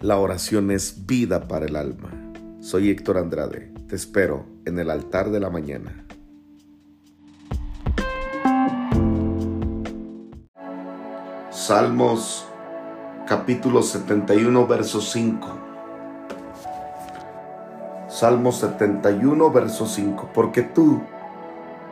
La 0.00 0.16
oración 0.16 0.70
es 0.70 1.06
vida 1.06 1.48
para 1.48 1.66
el 1.66 1.74
alma. 1.74 2.10
Soy 2.60 2.88
Héctor 2.88 3.18
Andrade. 3.18 3.72
Te 3.88 3.96
espero 3.96 4.46
en 4.64 4.78
el 4.78 4.90
altar 4.90 5.30
de 5.30 5.40
la 5.40 5.50
mañana. 5.50 6.06
Salmos 11.50 12.46
capítulo 13.26 13.82
71, 13.82 14.68
verso 14.68 15.00
5. 15.00 15.48
Salmos 18.06 18.58
71, 18.58 19.50
verso 19.50 19.84
5. 19.84 20.30
Porque 20.32 20.62
tú, 20.62 21.02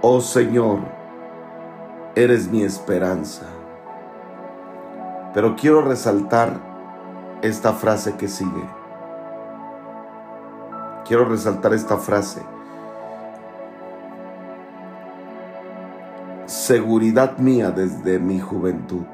oh 0.00 0.20
Señor, 0.20 0.78
eres 2.14 2.46
mi 2.46 2.62
esperanza. 2.62 3.46
Pero 5.34 5.56
quiero 5.56 5.82
resaltar 5.82 6.75
esta 7.46 7.72
frase 7.72 8.16
que 8.16 8.28
sigue. 8.28 8.64
Quiero 11.06 11.24
resaltar 11.24 11.72
esta 11.72 11.96
frase. 11.98 12.42
Seguridad 16.46 17.38
mía 17.38 17.70
desde 17.70 18.18
mi 18.18 18.40
juventud. 18.40 19.04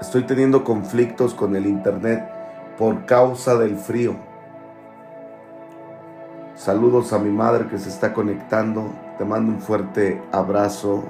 Estoy 0.00 0.24
teniendo 0.24 0.64
conflictos 0.64 1.34
con 1.34 1.56
el 1.56 1.66
Internet 1.66 2.30
por 2.78 3.06
causa 3.06 3.56
del 3.56 3.76
frío. 3.76 4.16
Saludos 6.54 7.12
a 7.12 7.18
mi 7.18 7.30
madre 7.30 7.68
que 7.68 7.78
se 7.78 7.90
está 7.90 8.12
conectando. 8.12 8.90
Te 9.18 9.24
mando 9.24 9.52
un 9.52 9.60
fuerte 9.60 10.22
abrazo. 10.32 11.04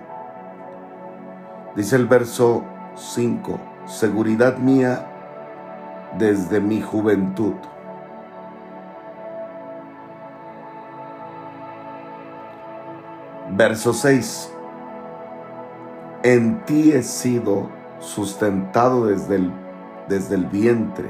Dice 1.77 1.97
el 1.97 2.07
verso 2.07 2.65
5. 2.97 3.59
Seguridad 3.87 4.59
mía 4.59 5.16
desde 6.19 6.61
mi 6.61 6.81
juventud. 6.81 7.55
Verso 13.51 13.93
6. 13.93 14.53
En 16.23 16.65
ti 16.65 16.93
he 16.93 17.03
sido 17.03 17.69
sustentado 18.01 19.07
desde 19.07 19.37
el, 19.37 19.53
desde 20.09 20.35
el 20.35 20.47
vientre, 20.47 21.09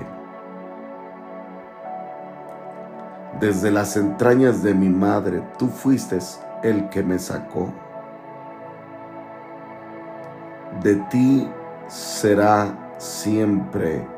desde 3.41 3.71
las 3.71 3.97
entrañas 3.97 4.63
de 4.63 4.75
mi 4.75 4.89
madre, 4.89 5.43
tú 5.59 5.69
fuiste 5.69 6.19
el 6.63 6.89
que 6.89 7.03
me 7.03 7.19
sacó. 7.19 7.73
De 10.83 10.97
ti 11.11 11.49
será 11.89 12.95
siempre 12.99 14.16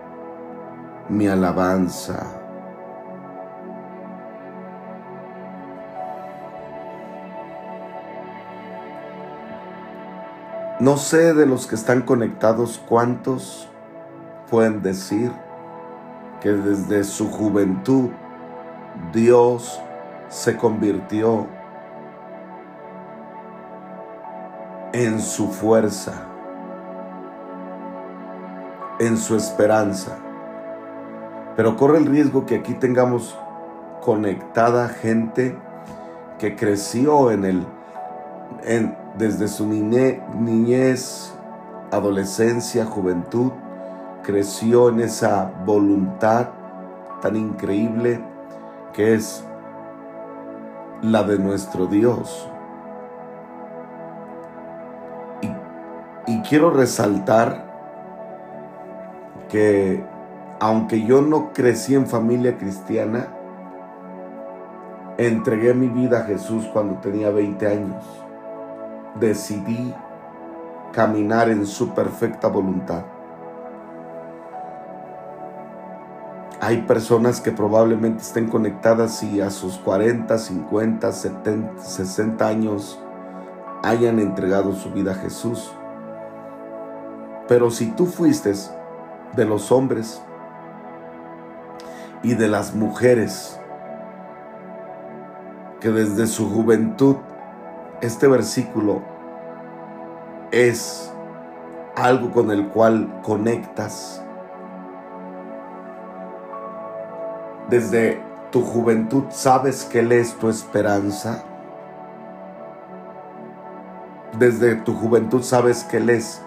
mi 1.09 1.27
alabanza. 1.27 2.39
No 10.81 10.97
sé 10.97 11.35
de 11.35 11.45
los 11.45 11.67
que 11.67 11.75
están 11.75 12.03
conectados 12.03 12.81
cuántos 12.89 13.69
pueden 14.49 14.81
decir 14.81 15.33
que 16.41 16.51
desde 16.51 17.03
su 17.03 17.29
juventud 17.31 18.11
Dios 19.13 19.83
se 20.29 20.57
convirtió 20.57 21.47
en 24.93 25.21
su 25.21 25.49
fuerza, 25.49 26.27
en 29.01 29.17
su 29.17 29.37
esperanza. 29.37 30.19
Pero 31.59 31.77
corre 31.77 31.99
el 31.99 32.07
riesgo 32.07 32.47
que 32.47 32.55
aquí 32.55 32.73
tengamos 32.75 33.37
conectada 34.01 34.89
gente 34.89 35.59
que 36.39 36.55
creció 36.55 37.33
en 37.33 37.45
el, 37.45 37.67
desde 39.19 39.49
su 39.49 39.67
niñez, 39.67 41.35
adolescencia, 41.91 42.85
juventud, 42.85 43.51
creció 44.23 44.89
en 44.91 45.01
esa 45.01 45.51
voluntad 45.67 46.51
tan 47.23 47.35
increíble 47.35 48.21
que 48.93 49.15
es 49.15 49.45
la 51.03 51.25
de 51.25 51.41
nuestro 51.41 51.87
Dios. 51.87 52.49
Y 56.25 56.41
quiero 56.43 56.71
resaltar 56.71 57.65
que 59.49 60.18
aunque 60.61 61.05
yo 61.05 61.23
no 61.23 61.53
crecí 61.53 61.95
en 61.95 62.07
familia 62.07 62.59
cristiana, 62.59 63.29
entregué 65.17 65.75
mi 65.75 65.89
vida 65.89 66.21
a 66.21 66.23
Jesús 66.23 66.69
cuando 66.73 66.97
tenía 67.01 67.31
20 67.31 67.67
años. 67.67 68.05
Decidí 69.21 69.95
caminar 70.93 71.49
en 71.49 71.67
su 71.67 71.95
perfecta 71.95 72.49
voluntad. 72.49 73.05
Hay 76.61 76.83
personas 76.83 77.41
que 77.41 77.53
probablemente 77.53 78.23
estén 78.23 78.49
conectadas 78.49 79.23
y 79.23 79.41
a 79.41 79.51
sus 79.51 79.79
40, 79.79 80.37
50, 80.37 81.13
70, 81.13 81.83
60 81.83 82.47
años 82.47 83.01
hayan 83.85 84.19
entregado 84.19 84.73
su 84.73 84.91
vida 84.91 85.13
a 85.13 85.15
Jesús. 85.15 85.73
Pero 87.47 87.71
si 87.71 87.93
tú 87.93 88.07
fuiste 88.07 88.53
de 89.37 89.45
los 89.45 89.71
hombres 89.71 90.21
y 92.23 92.35
de 92.35 92.49
las 92.49 92.75
mujeres 92.75 93.59
que 95.81 95.91
desde 95.91 96.27
su 96.27 96.49
juventud 96.51 97.17
este 98.01 98.27
versículo 98.27 99.03
es 100.51 101.13
algo 101.97 102.31
con 102.31 102.51
el 102.51 102.69
cual 102.69 103.21
conectas. 103.23 104.25
Desde 107.69 108.23
tu 108.51 108.63
juventud 108.63 109.25
sabes 109.31 109.85
que 109.85 110.01
Él 110.01 110.13
es 110.13 110.35
tu 110.35 110.49
esperanza. 110.49 111.45
Desde 114.39 114.77
tu 114.77 114.95
juventud 114.95 115.43
sabes 115.43 115.85
que 115.85 115.99
Él 115.99 116.11
es 116.11 116.41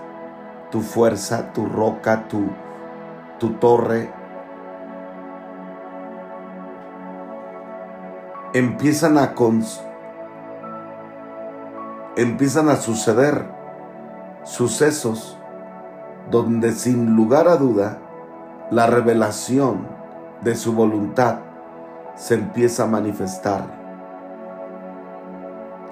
tu 0.72 0.82
fuerza, 0.82 1.52
tu 1.54 1.66
roca, 1.66 2.28
tu, 2.28 2.48
tu 3.40 3.52
torre, 3.54 4.10
empiezan 8.54 9.18
a 9.18 9.34
empiezan 12.18 12.68
a 12.70 12.76
suceder 12.76 13.46
sucesos 14.44 15.38
donde 16.30 16.74
sin 16.74 17.16
lugar 17.16 17.48
a 17.48 17.56
duda 17.56 17.98
la 18.70 18.88
revelación 18.88 19.88
de 20.42 20.56
su 20.56 20.74
voluntad 20.74 21.40
se 22.16 22.36
empieza 22.36 22.84
a 22.84 22.88
manifestar. 22.88 23.64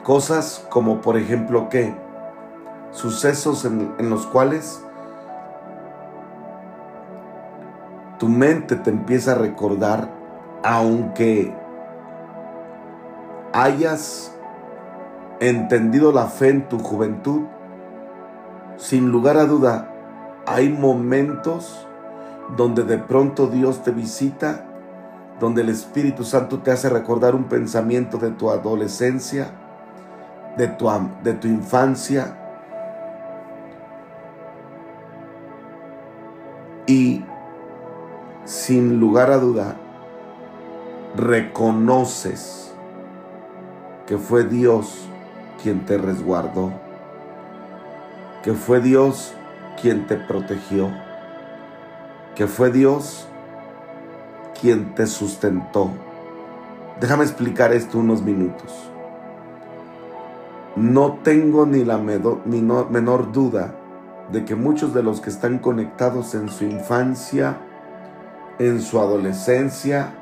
Cosas 0.04 0.66
como 0.70 1.00
por 1.00 1.18
ejemplo 1.18 1.70
que 1.70 1.96
sucesos 2.92 3.64
en, 3.64 3.94
en 4.00 4.10
los 4.10 4.28
cuales 4.28 4.84
tu 8.18 8.28
mente 8.28 8.76
te 8.76 8.90
empieza 8.90 9.32
a 9.32 9.36
recordar 9.36 10.10
aunque 10.64 11.56
hayas 13.54 14.36
entendido 15.40 16.12
la 16.12 16.28
fe 16.28 16.50
en 16.50 16.68
tu 16.68 16.80
juventud, 16.80 17.44
sin 18.78 19.12
lugar 19.12 19.38
a 19.38 19.46
duda, 19.46 19.94
hay 20.46 20.70
momentos 20.70 21.88
donde 22.56 22.84
de 22.84 22.98
pronto 22.98 23.48
Dios 23.48 23.84
te 23.84 23.92
visita, 23.92 24.66
donde 25.40 25.62
el 25.62 25.70
Espíritu 25.70 26.24
Santo 26.24 26.60
te 26.60 26.72
hace 26.72 26.90
recordar 26.90 27.36
un 27.36 27.46
pensamiento 27.46 28.18
de 28.18 28.32
tu 28.32 28.50
adolescencia, 28.50 29.52
de 30.58 30.68
tu, 30.68 30.90
de 31.24 31.34
tu 31.34 31.48
infancia. 31.48 32.36
Y 36.88 37.24
sin 38.46 39.00
lugar 39.00 39.32
a 39.32 39.38
duda, 39.38 39.76
reconoces 41.16 42.69
que 44.10 44.18
fue 44.18 44.44
Dios 44.44 45.08
quien 45.62 45.86
te 45.86 46.00
resguardó, 46.00 46.74
que 48.42 48.54
fue 48.54 48.82
Dios 48.82 49.36
quien 49.80 50.08
te 50.08 50.16
protegió, 50.16 50.90
que 52.34 52.48
fue 52.48 52.72
Dios 52.72 53.28
quien 54.60 54.96
te 54.96 55.06
sustentó. 55.06 55.92
Déjame 57.00 57.24
explicar 57.24 57.72
esto 57.72 58.00
unos 58.00 58.24
minutos. 58.24 58.74
No 60.76 61.20
tengo 61.24 61.68
ni 61.68 61.86
la 61.86 62.00
menor 62.00 63.32
duda 63.32 63.76
de 64.32 64.44
que 64.44 64.56
muchos 64.56 64.92
de 64.96 65.04
los 65.04 65.22
que 65.22 65.30
están 65.30 65.60
conectados 65.60 66.34
en 66.34 66.50
su 66.50 66.64
infancia 66.64 67.58
en 68.60 68.82
su 68.82 69.00
adolescencia 69.00 70.14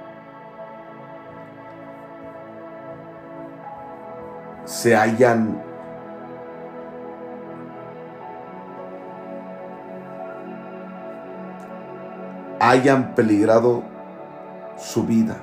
se 4.68 4.98
hayan 4.98 5.64
hayan 12.60 13.16
peligrado 13.16 13.84
su 14.78 15.06
vida. 15.06 15.38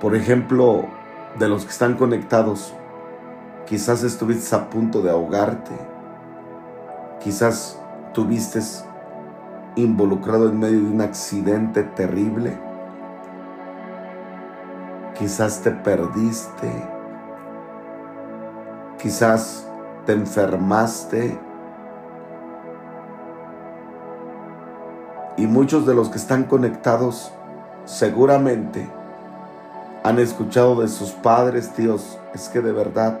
Por 0.00 0.16
ejemplo, 0.16 0.86
de 1.38 1.48
los 1.48 1.64
que 1.64 1.70
están 1.70 1.94
conectados, 1.94 2.74
quizás 3.64 4.02
estuviste 4.02 4.56
a 4.56 4.68
punto 4.68 5.02
de 5.02 5.10
ahogarte, 5.10 5.72
quizás 7.20 7.80
tuviste 8.12 8.60
involucrado 9.76 10.48
en 10.48 10.58
medio 10.58 10.80
de 10.80 10.86
un 10.86 11.00
accidente 11.00 11.84
terrible, 11.84 12.65
quizás 15.18 15.60
te 15.60 15.70
perdiste, 15.70 16.70
quizás 18.98 19.68
te 20.04 20.12
enfermaste, 20.12 21.38
Y 25.38 25.46
muchos 25.46 25.84
de 25.86 25.94
los 25.94 26.08
que 26.08 26.16
están 26.16 26.44
conectados 26.44 27.30
seguramente 27.84 28.88
han 30.02 30.18
escuchado 30.18 30.80
de 30.80 30.88
sus 30.88 31.10
padres, 31.10 31.76
Dios, 31.76 32.18
es 32.32 32.48
que 32.48 32.62
de 32.62 32.72
verdad 32.72 33.20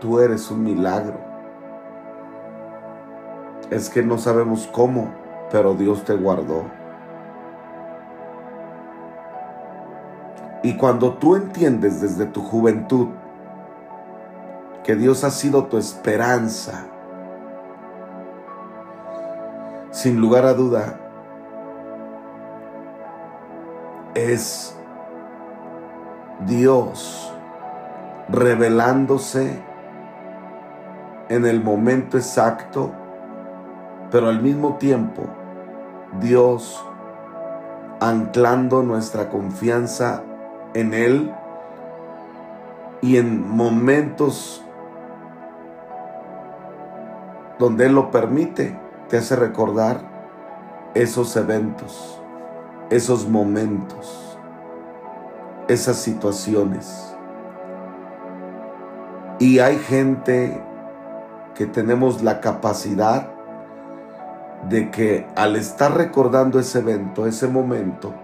tú 0.00 0.20
eres 0.20 0.50
un 0.50 0.62
milagro. 0.62 1.18
Es 3.70 3.88
que 3.88 4.02
no 4.02 4.18
sabemos 4.18 4.68
cómo, 4.70 5.14
pero 5.50 5.74
Dios 5.74 6.04
te 6.04 6.14
guardó. 6.14 6.64
Y 10.64 10.78
cuando 10.78 11.12
tú 11.12 11.36
entiendes 11.36 12.00
desde 12.00 12.24
tu 12.24 12.40
juventud 12.42 13.08
que 14.82 14.96
Dios 14.96 15.22
ha 15.22 15.30
sido 15.30 15.66
tu 15.66 15.76
esperanza, 15.76 16.86
sin 19.90 20.22
lugar 20.22 20.46
a 20.46 20.54
duda, 20.54 20.98
es 24.14 24.74
Dios 26.46 27.30
revelándose 28.30 29.62
en 31.28 31.44
el 31.44 31.62
momento 31.62 32.16
exacto, 32.16 32.90
pero 34.10 34.30
al 34.30 34.40
mismo 34.40 34.76
tiempo 34.76 35.24
Dios 36.22 36.82
anclando 38.00 38.82
nuestra 38.82 39.28
confianza 39.28 40.22
en 40.74 40.94
Él 40.94 41.32
y 43.00 43.16
en 43.16 43.48
momentos 43.48 44.62
donde 47.58 47.86
Él 47.86 47.94
lo 47.94 48.10
permite, 48.10 48.78
te 49.08 49.18
hace 49.18 49.36
recordar 49.36 50.00
esos 50.94 51.36
eventos 51.36 52.20
esos 52.90 53.28
momentos, 53.28 54.38
esas 55.68 55.96
situaciones. 55.96 57.14
Y 59.38 59.58
hay 59.58 59.78
gente 59.78 60.60
que 61.54 61.66
tenemos 61.66 62.22
la 62.22 62.40
capacidad 62.40 63.30
de 64.68 64.90
que 64.90 65.26
al 65.36 65.56
estar 65.56 65.96
recordando 65.96 66.58
ese 66.58 66.78
evento, 66.78 67.26
ese 67.26 67.48
momento, 67.48 68.14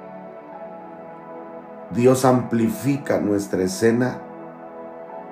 Dios 1.91 2.25
amplifica 2.25 3.19
nuestra 3.19 3.65
escena, 3.65 4.19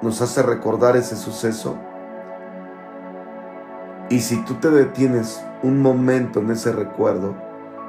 nos 0.03 0.21
hace 0.21 0.43
recordar 0.43 0.97
ese 0.97 1.15
suceso. 1.15 1.77
Y 4.09 4.21
si 4.21 4.43
tú 4.45 4.55
te 4.55 4.69
detienes 4.71 5.45
un 5.63 5.81
momento 5.81 6.41
en 6.41 6.51
ese 6.51 6.73
recuerdo, 6.73 7.37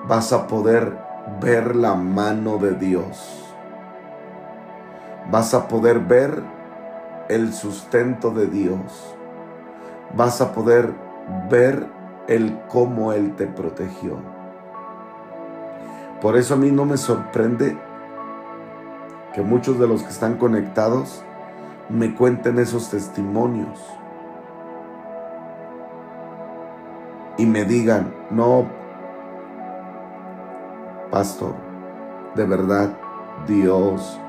vas 0.07 0.31
a 0.33 0.45
poder 0.45 0.99
ver 1.41 1.75
la 1.75 1.95
mano 1.95 2.57
de 2.57 2.75
Dios. 2.75 3.55
Vas 5.31 5.55
a 5.55 5.67
poder 5.67 5.99
ver 5.99 6.43
el 7.27 7.53
sustento 7.53 8.29
de 8.29 8.45
Dios. 8.45 9.15
Vas 10.15 10.41
a 10.41 10.51
poder 10.51 10.93
ver 11.49 11.87
el 12.27 12.59
cómo 12.67 13.13
Él 13.13 13.35
te 13.35 13.47
protegió. 13.47 14.17
Por 16.21 16.37
eso 16.37 16.53
a 16.53 16.57
mí 16.57 16.69
no 16.71 16.85
me 16.85 16.97
sorprende 16.97 17.88
que 19.33 19.41
muchos 19.41 19.79
de 19.79 19.87
los 19.87 20.03
que 20.03 20.09
están 20.09 20.37
conectados 20.37 21.23
me 21.89 22.13
cuenten 22.15 22.59
esos 22.59 22.89
testimonios 22.89 23.79
y 27.37 27.45
me 27.45 27.63
digan, 27.63 28.13
no, 28.31 28.67
Pastor, 31.09 31.55
de 32.35 32.45
verdad 32.45 32.93
Dios 33.47 34.19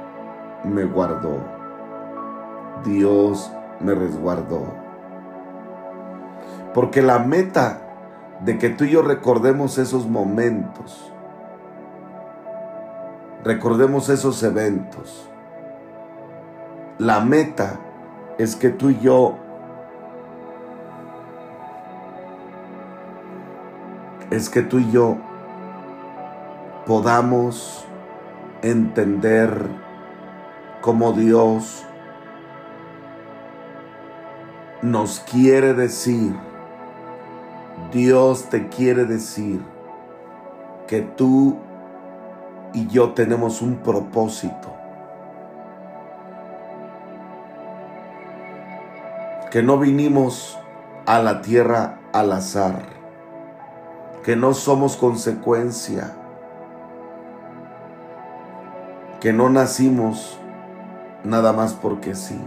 me 0.65 0.85
guardó. 0.85 1.39
Dios 2.85 3.53
me 3.81 3.95
resguardó. 3.95 4.65
Porque 6.73 7.03
la 7.03 7.19
meta 7.19 7.83
de 8.45 8.59
que 8.59 8.71
tú 8.71 8.85
y 8.85 8.91
yo 8.91 9.03
recordemos 9.03 9.77
esos 9.79 10.09
momentos, 10.09 11.10
recordemos 13.45 14.09
esos 14.09 14.43
eventos, 14.43 15.29
la 16.99 17.21
meta 17.21 17.81
es 18.39 18.57
que 18.57 18.71
tú 18.71 18.91
y 18.91 18.99
yo 19.01 19.37
es 24.31 24.49
que 24.49 24.63
tú 24.63 24.79
y 24.79 24.91
yo 24.91 25.17
podamos 26.87 27.85
entender 28.63 29.69
cómo 30.81 31.13
Dios 31.13 31.85
nos 34.83 35.21
quiere 35.21 35.75
decir, 35.75 36.35
Dios 37.93 38.49
te 38.49 38.69
quiere 38.69 39.05
decir 39.05 39.61
que 40.87 41.03
tú 41.03 41.59
y 42.73 42.87
yo 42.89 43.11
tenemos 43.11 43.63
un 43.63 43.77
propósito. 43.77 44.75
Que 49.51 49.63
no 49.63 49.79
vinimos 49.79 50.59
a 51.07 51.19
la 51.19 51.43
tierra 51.43 51.99
al 52.13 52.33
azar. 52.33 52.83
Que 54.25 54.37
no 54.37 54.55
somos 54.55 54.97
consecuencia 54.97 56.15
que 59.21 59.35
no 59.35 59.51
nacimos 59.51 60.39
nada 61.25 61.53
más 61.53 61.75
porque 61.75 62.15
sí. 62.15 62.41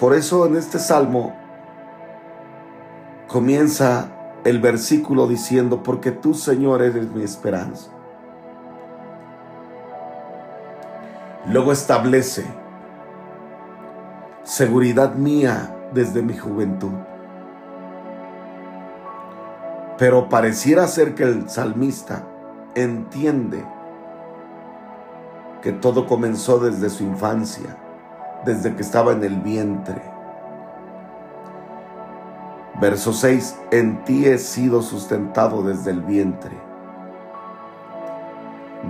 Por 0.00 0.14
eso 0.14 0.46
en 0.46 0.56
este 0.56 0.78
salmo 0.78 1.34
comienza 3.28 4.08
el 4.46 4.60
versículo 4.60 5.26
diciendo, 5.26 5.82
porque 5.82 6.12
tú 6.12 6.32
Señor 6.32 6.80
eres 6.80 7.10
mi 7.10 7.24
esperanza. 7.24 7.90
Luego 11.48 11.72
establece, 11.72 12.44
seguridad 14.44 15.16
mía 15.16 15.74
desde 15.92 16.22
mi 16.22 16.36
juventud. 16.36 16.92
Pero 19.98 20.28
pareciera 20.28 20.86
ser 20.86 21.16
que 21.16 21.24
el 21.24 21.50
salmista 21.50 22.22
entiende 22.76 23.64
que 25.60 25.72
todo 25.72 26.06
comenzó 26.06 26.60
desde 26.60 26.88
su 26.88 27.02
infancia, 27.02 27.76
desde 28.44 28.76
que 28.76 28.82
estaba 28.82 29.10
en 29.10 29.24
el 29.24 29.40
vientre. 29.40 30.15
Verso 32.80 33.14
6, 33.14 33.58
en 33.70 34.04
ti 34.04 34.26
he 34.26 34.36
sido 34.36 34.82
sustentado 34.82 35.62
desde 35.62 35.92
el 35.92 36.02
vientre, 36.02 36.52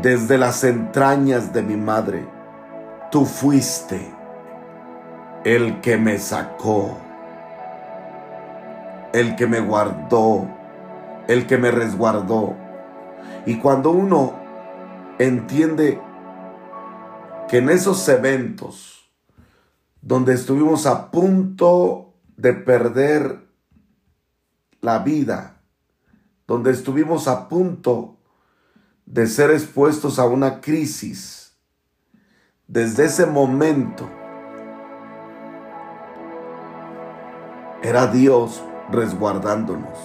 desde 0.02 0.38
las 0.38 0.64
entrañas 0.64 1.52
de 1.52 1.62
mi 1.62 1.76
madre, 1.76 2.26
tú 3.12 3.24
fuiste 3.24 4.12
el 5.44 5.80
que 5.80 5.96
me 5.96 6.18
sacó, 6.18 6.98
el 9.12 9.36
que 9.36 9.46
me 9.46 9.60
guardó, 9.60 10.48
el 11.28 11.46
que 11.46 11.56
me 11.56 11.70
resguardó. 11.70 12.56
Y 13.46 13.58
cuando 13.58 13.90
uno 13.92 14.32
entiende 15.20 16.00
que 17.48 17.58
en 17.58 17.70
esos 17.70 18.08
eventos 18.08 19.08
donde 20.02 20.34
estuvimos 20.34 20.86
a 20.86 21.12
punto 21.12 22.14
de 22.36 22.52
perder 22.52 23.45
la 24.86 25.00
vida, 25.00 25.62
donde 26.46 26.70
estuvimos 26.70 27.26
a 27.26 27.48
punto 27.48 28.18
de 29.04 29.26
ser 29.26 29.50
expuestos 29.50 30.20
a 30.20 30.26
una 30.26 30.60
crisis, 30.60 31.56
desde 32.68 33.06
ese 33.06 33.26
momento 33.26 34.08
era 37.82 38.06
Dios 38.06 38.62
resguardándonos. 38.92 39.98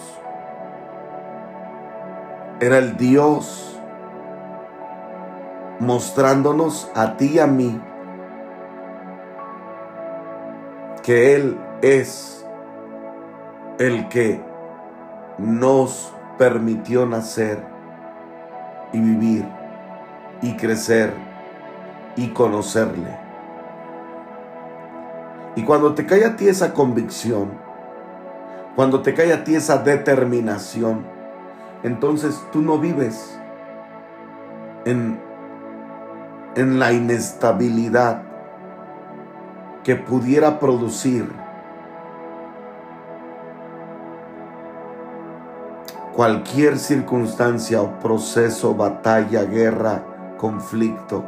Era 2.60 2.80
el 2.80 2.98
Dios 2.98 3.80
mostrándonos 5.80 6.90
a 6.96 7.18
ti 7.18 7.34
y 7.36 7.40
a 7.40 7.46
mí 7.46 7.80
que 11.04 11.36
Él 11.36 11.60
es 11.84 12.44
el 13.78 14.10
que 14.10 14.51
nos 15.38 16.14
permitió 16.38 17.06
nacer 17.06 17.64
y 18.94 19.00
vivir 19.00 19.46
y 20.42 20.56
crecer 20.56 21.14
y 22.16 22.30
conocerle. 22.30 23.18
Y 25.56 25.64
cuando 25.64 25.94
te 25.94 26.06
cae 26.06 26.26
a 26.26 26.36
ti 26.36 26.48
esa 26.48 26.74
convicción, 26.74 27.52
cuando 28.76 29.02
te 29.02 29.14
cae 29.14 29.34
a 29.34 29.44
ti 29.44 29.56
esa 29.56 29.78
determinación, 29.78 31.06
entonces 31.84 32.42
tú 32.52 32.62
no 32.62 32.78
vives 32.78 33.38
en, 34.86 35.20
en 36.56 36.80
la 36.80 36.94
inestabilidad 36.94 38.24
que 39.84 39.96
pudiera 39.96 40.60
producir 40.60 41.41
cualquier 46.22 46.78
circunstancia 46.78 47.82
o 47.82 48.00
proceso, 48.00 48.76
batalla, 48.76 49.44
guerra, 49.44 50.04
conflicto. 50.38 51.26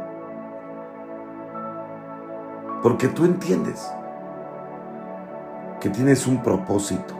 Porque 2.80 3.08
tú 3.08 3.24
entiendes 3.24 3.90
que 5.80 5.90
tienes 5.90 6.28
un 6.28 6.44
propósito. 6.44 7.12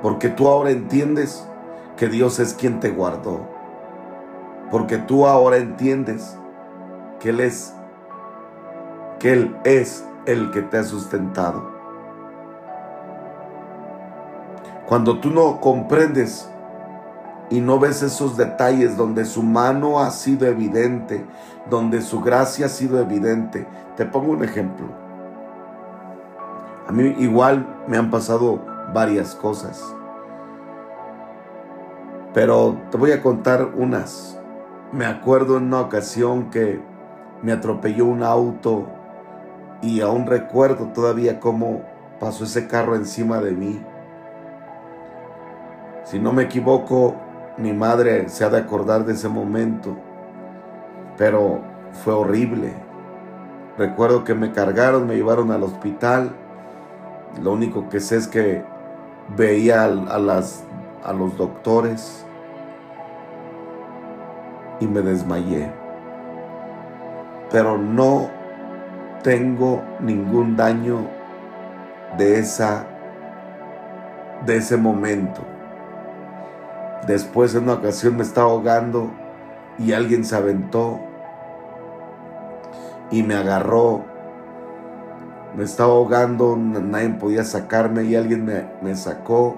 Porque 0.00 0.28
tú 0.28 0.46
ahora 0.46 0.70
entiendes 0.70 1.44
que 1.96 2.06
Dios 2.06 2.38
es 2.38 2.54
quien 2.54 2.78
te 2.78 2.90
guardó. 2.90 3.40
Porque 4.70 4.98
tú 4.98 5.26
ahora 5.26 5.56
entiendes 5.56 6.38
que 7.18 7.30
Él 7.30 7.40
es, 7.40 7.74
que 9.18 9.32
Él 9.32 9.56
es 9.64 10.06
el 10.26 10.52
que 10.52 10.62
te 10.62 10.78
ha 10.78 10.84
sustentado. 10.84 11.79
Cuando 14.90 15.20
tú 15.20 15.30
no 15.30 15.60
comprendes 15.60 16.50
y 17.48 17.60
no 17.60 17.78
ves 17.78 18.02
esos 18.02 18.36
detalles 18.36 18.96
donde 18.96 19.24
su 19.24 19.40
mano 19.44 20.00
ha 20.00 20.10
sido 20.10 20.48
evidente, 20.48 21.24
donde 21.70 22.02
su 22.02 22.20
gracia 22.20 22.66
ha 22.66 22.68
sido 22.68 22.98
evidente. 22.98 23.68
Te 23.96 24.04
pongo 24.04 24.32
un 24.32 24.42
ejemplo. 24.42 24.88
A 26.88 26.90
mí 26.90 27.14
igual 27.20 27.84
me 27.86 27.98
han 27.98 28.10
pasado 28.10 28.64
varias 28.92 29.36
cosas. 29.36 29.80
Pero 32.34 32.76
te 32.90 32.96
voy 32.96 33.12
a 33.12 33.22
contar 33.22 33.70
unas. 33.76 34.40
Me 34.90 35.06
acuerdo 35.06 35.56
en 35.56 35.66
una 35.66 35.82
ocasión 35.82 36.50
que 36.50 36.80
me 37.42 37.52
atropelló 37.52 38.06
un 38.06 38.24
auto 38.24 38.88
y 39.82 40.00
aún 40.00 40.26
recuerdo 40.26 40.86
todavía 40.86 41.38
cómo 41.38 41.82
pasó 42.18 42.42
ese 42.42 42.66
carro 42.66 42.96
encima 42.96 43.38
de 43.38 43.52
mí. 43.52 43.80
Si 46.10 46.18
no 46.18 46.32
me 46.32 46.42
equivoco, 46.42 47.14
mi 47.56 47.72
madre 47.72 48.28
se 48.28 48.44
ha 48.44 48.50
de 48.50 48.58
acordar 48.58 49.04
de 49.04 49.12
ese 49.12 49.28
momento, 49.28 49.96
pero 51.16 51.60
fue 52.02 52.12
horrible. 52.12 52.72
Recuerdo 53.78 54.24
que 54.24 54.34
me 54.34 54.50
cargaron, 54.50 55.06
me 55.06 55.14
llevaron 55.14 55.52
al 55.52 55.62
hospital. 55.62 56.32
Lo 57.40 57.52
único 57.52 57.88
que 57.88 58.00
sé 58.00 58.16
es 58.16 58.26
que 58.26 58.64
veía 59.36 59.84
a, 59.84 60.18
las, 60.18 60.64
a 61.04 61.12
los 61.12 61.36
doctores 61.36 62.26
y 64.80 64.88
me 64.88 65.02
desmayé. 65.02 65.70
Pero 67.52 67.78
no 67.78 68.30
tengo 69.22 69.80
ningún 70.00 70.56
daño 70.56 71.06
de 72.18 72.40
esa 72.40 72.84
de 74.44 74.56
ese 74.56 74.76
momento. 74.76 75.49
Después 77.06 77.54
en 77.54 77.64
una 77.64 77.74
ocasión 77.74 78.16
me 78.16 78.22
estaba 78.22 78.50
ahogando 78.50 79.10
y 79.78 79.92
alguien 79.92 80.24
se 80.24 80.36
aventó 80.36 81.00
y 83.10 83.22
me 83.22 83.34
agarró. 83.34 84.04
Me 85.56 85.64
estaba 85.64 85.92
ahogando, 85.92 86.56
nadie 86.56 87.08
podía 87.10 87.42
sacarme 87.42 88.04
y 88.04 88.14
alguien 88.14 88.44
me, 88.44 88.66
me 88.82 88.94
sacó 88.94 89.56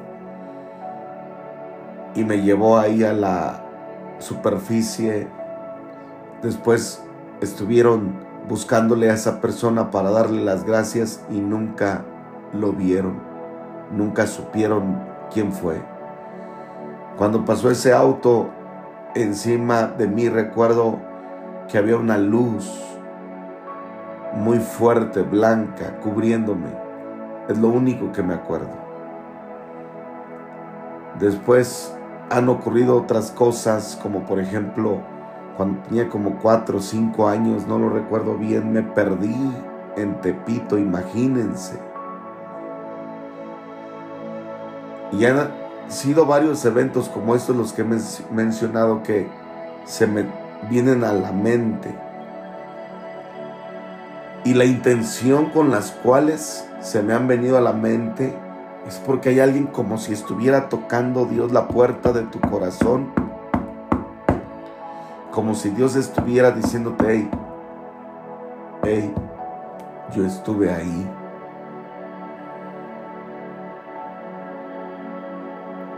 y 2.14 2.24
me 2.24 2.42
llevó 2.42 2.78
ahí 2.78 3.04
a 3.04 3.12
la 3.12 3.64
superficie. 4.18 5.28
Después 6.42 7.02
estuvieron 7.40 8.14
buscándole 8.48 9.10
a 9.10 9.14
esa 9.14 9.40
persona 9.40 9.90
para 9.90 10.10
darle 10.10 10.42
las 10.42 10.64
gracias 10.64 11.22
y 11.30 11.40
nunca 11.40 12.04
lo 12.52 12.72
vieron, 12.72 13.20
nunca 13.90 14.26
supieron 14.26 14.98
quién 15.32 15.52
fue. 15.52 15.80
Cuando 17.16 17.44
pasó 17.44 17.70
ese 17.70 17.92
auto 17.92 18.48
encima 19.14 19.82
de 19.84 20.08
mí 20.08 20.28
recuerdo 20.28 20.98
que 21.68 21.78
había 21.78 21.96
una 21.96 22.18
luz 22.18 22.82
muy 24.34 24.58
fuerte, 24.58 25.22
blanca, 25.22 25.98
cubriéndome. 26.02 26.68
Es 27.48 27.58
lo 27.58 27.68
único 27.68 28.12
que 28.12 28.22
me 28.22 28.34
acuerdo. 28.34 28.70
Después 31.18 31.94
han 32.30 32.48
ocurrido 32.48 32.96
otras 32.96 33.30
cosas, 33.30 33.98
como 34.02 34.20
por 34.20 34.40
ejemplo, 34.40 34.98
cuando 35.56 35.82
tenía 35.82 36.08
como 36.08 36.38
cuatro 36.38 36.78
o 36.78 36.80
cinco 36.80 37.28
años, 37.28 37.66
no 37.66 37.78
lo 37.78 37.90
recuerdo 37.90 38.36
bien, 38.36 38.72
me 38.72 38.82
perdí 38.82 39.36
en 39.96 40.18
Tepito, 40.22 40.78
imagínense. 40.78 41.78
Y 45.12 45.18
ya 45.18 45.50
sido 45.88 46.26
varios 46.26 46.64
eventos 46.64 47.08
como 47.08 47.34
estos 47.34 47.56
los 47.56 47.72
que 47.72 47.82
he 47.82 48.32
mencionado 48.32 49.02
que 49.02 49.28
se 49.84 50.06
me 50.06 50.26
vienen 50.70 51.04
a 51.04 51.12
la 51.12 51.32
mente. 51.32 51.94
Y 54.44 54.54
la 54.54 54.64
intención 54.64 55.50
con 55.50 55.70
las 55.70 55.92
cuales 55.92 56.68
se 56.80 57.02
me 57.02 57.14
han 57.14 57.28
venido 57.28 57.56
a 57.56 57.60
la 57.60 57.72
mente 57.72 58.34
es 58.86 58.96
porque 58.96 59.28
hay 59.28 59.40
alguien 59.40 59.66
como 59.66 59.98
si 59.98 60.12
estuviera 60.12 60.68
tocando 60.68 61.26
Dios 61.26 61.52
la 61.52 61.68
puerta 61.68 62.12
de 62.12 62.22
tu 62.22 62.40
corazón. 62.40 63.12
Como 65.30 65.54
si 65.54 65.70
Dios 65.70 65.94
estuviera 65.94 66.50
diciéndote, 66.50 67.04
hey, 67.08 67.30
hey, 68.82 69.14
yo 70.14 70.26
estuve 70.26 70.72
ahí. 70.72 71.08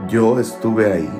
Yo 0.08 0.38
estuve 0.38 0.92
ahí. 0.92 1.10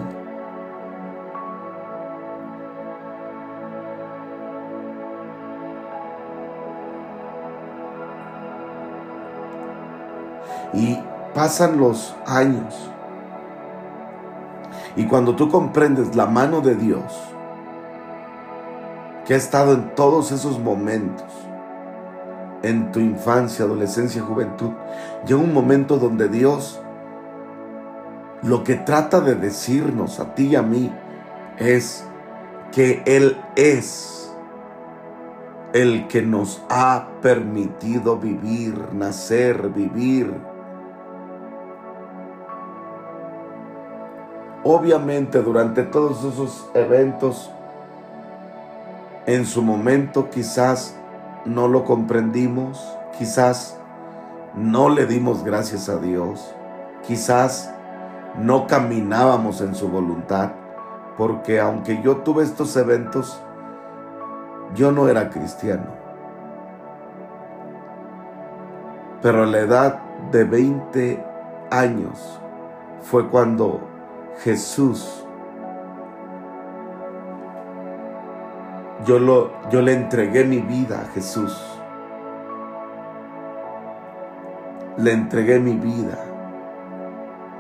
Y 10.73 10.99
pasan 11.35 11.79
los 11.79 12.15
años. 12.27 12.91
Y 14.97 15.07
cuando 15.07 15.35
tú 15.35 15.49
comprendes 15.49 16.15
la 16.15 16.27
mano 16.27 16.61
de 16.61 16.75
Dios, 16.75 17.03
que 19.25 19.35
ha 19.35 19.37
estado 19.37 19.73
en 19.73 19.95
todos 19.95 20.31
esos 20.33 20.59
momentos, 20.59 21.27
en 22.63 22.93
tu 22.93 23.01
infancia, 23.01 23.65
adolescencia, 23.65 24.23
juventud, 24.23 24.71
llega 25.27 25.41
un 25.41 25.53
momento 25.53 25.97
donde 25.97 26.29
Dios 26.29 26.81
lo 28.45 28.63
que 28.63 28.75
trata 28.75 29.21
de 29.21 29.35
decirnos 29.35 30.21
a 30.21 30.35
ti 30.35 30.49
y 30.49 30.57
a 30.57 30.63
mí 30.63 30.93
es 31.59 32.07
que 32.73 33.03
Él 33.07 33.41
es 33.57 34.31
el 35.73 36.07
que 36.09 36.21
nos 36.21 36.63
ha 36.69 37.09
permitido 37.23 38.19
vivir, 38.19 38.93
nacer, 38.93 39.71
vivir. 39.71 40.35
Obviamente 44.63 45.41
durante 45.41 45.83
todos 45.83 46.23
esos 46.25 46.69
eventos, 46.75 47.51
en 49.27 49.47
su 49.47 49.63
momento 49.63 50.29
quizás 50.29 50.95
no 51.47 51.67
lo 51.67 51.85
comprendimos, 51.85 52.87
quizás 53.19 53.79
no 54.55 54.91
le 54.91 55.07
dimos 55.07 55.45
gracias 55.45 55.89
a 55.89 55.97
Dios. 55.97 56.55
Quizás 57.07 57.75
no 58.39 58.67
caminábamos 58.67 59.61
en 59.61 59.75
su 59.75 59.89
voluntad, 59.89 60.53
porque 61.17 61.61
aunque 61.61 62.03
yo 62.03 62.19
tuve 62.19 62.43
estos 62.43 62.77
eventos, 62.77 63.41
yo 64.75 64.91
no 64.93 65.09
era 65.09 65.31
cristiano. 65.31 65.87
Pero 69.23 69.45
a 69.45 69.47
la 69.47 69.59
edad 69.59 70.03
de 70.31 70.45
20 70.45 71.25
años 71.71 72.41
fue 73.01 73.29
cuando 73.29 73.81
Jesús, 74.43 75.25
yo, 79.07 79.19
lo, 79.19 79.51
yo 79.71 79.81
le 79.81 79.93
entregué 79.93 80.45
mi 80.45 80.61
vida 80.61 81.03
a 81.03 81.13
Jesús. 81.13 81.59
Le 84.97 85.13
entregué 85.13 85.59
mi 85.59 85.75
vida. 85.75 86.34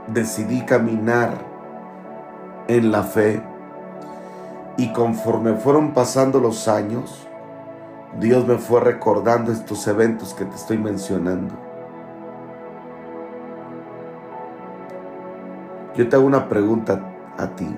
Decidí 0.08 0.62
caminar 0.62 1.32
en 2.68 2.92
la 2.92 3.02
fe. 3.02 3.42
Y 4.76 4.92
conforme 4.92 5.54
fueron 5.54 5.92
pasando 5.92 6.40
los 6.40 6.68
años, 6.68 7.26
Dios 8.18 8.46
me 8.46 8.58
fue 8.58 8.80
recordando 8.80 9.52
estos 9.52 9.86
eventos 9.86 10.34
que 10.34 10.44
te 10.44 10.54
estoy 10.54 10.78
mencionando. 10.78 11.54
Yo 15.96 16.08
te 16.08 16.16
hago 16.16 16.26
una 16.26 16.48
pregunta 16.48 17.00
a 17.38 17.46
ti. 17.48 17.68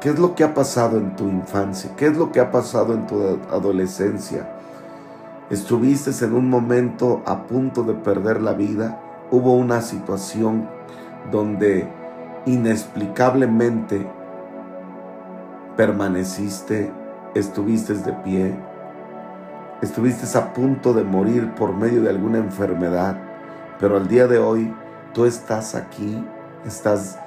¿Qué 0.00 0.08
es 0.08 0.18
lo 0.18 0.34
que 0.34 0.44
ha 0.44 0.54
pasado 0.54 0.96
en 0.96 1.14
tu 1.14 1.28
infancia? 1.28 1.90
¿Qué 1.94 2.06
es 2.06 2.16
lo 2.16 2.32
que 2.32 2.40
ha 2.40 2.50
pasado 2.50 2.94
en 2.94 3.06
tu 3.06 3.38
adolescencia? 3.52 4.48
¿Estuviste 5.50 6.10
en 6.24 6.32
un 6.32 6.48
momento 6.48 7.22
a 7.26 7.42
punto 7.42 7.82
de 7.82 7.92
perder 7.92 8.40
la 8.40 8.54
vida? 8.54 8.98
¿Hubo 9.30 9.54
una 9.54 9.80
situación 9.80 10.68
donde 11.30 11.88
inexplicablemente 12.46 14.06
permaneciste, 15.76 16.92
estuviste 17.34 17.94
de 17.94 18.12
pie, 18.12 18.54
estuviste 19.82 20.36
a 20.36 20.52
punto 20.52 20.92
de 20.92 21.04
morir 21.04 21.52
por 21.54 21.74
medio 21.74 22.02
de 22.02 22.10
alguna 22.10 22.38
enfermedad, 22.38 23.16
pero 23.78 23.96
al 23.96 24.08
día 24.08 24.26
de 24.26 24.38
hoy 24.38 24.74
tú 25.14 25.24
estás 25.24 25.74
aquí 25.74 26.24
estás, 26.66 27.18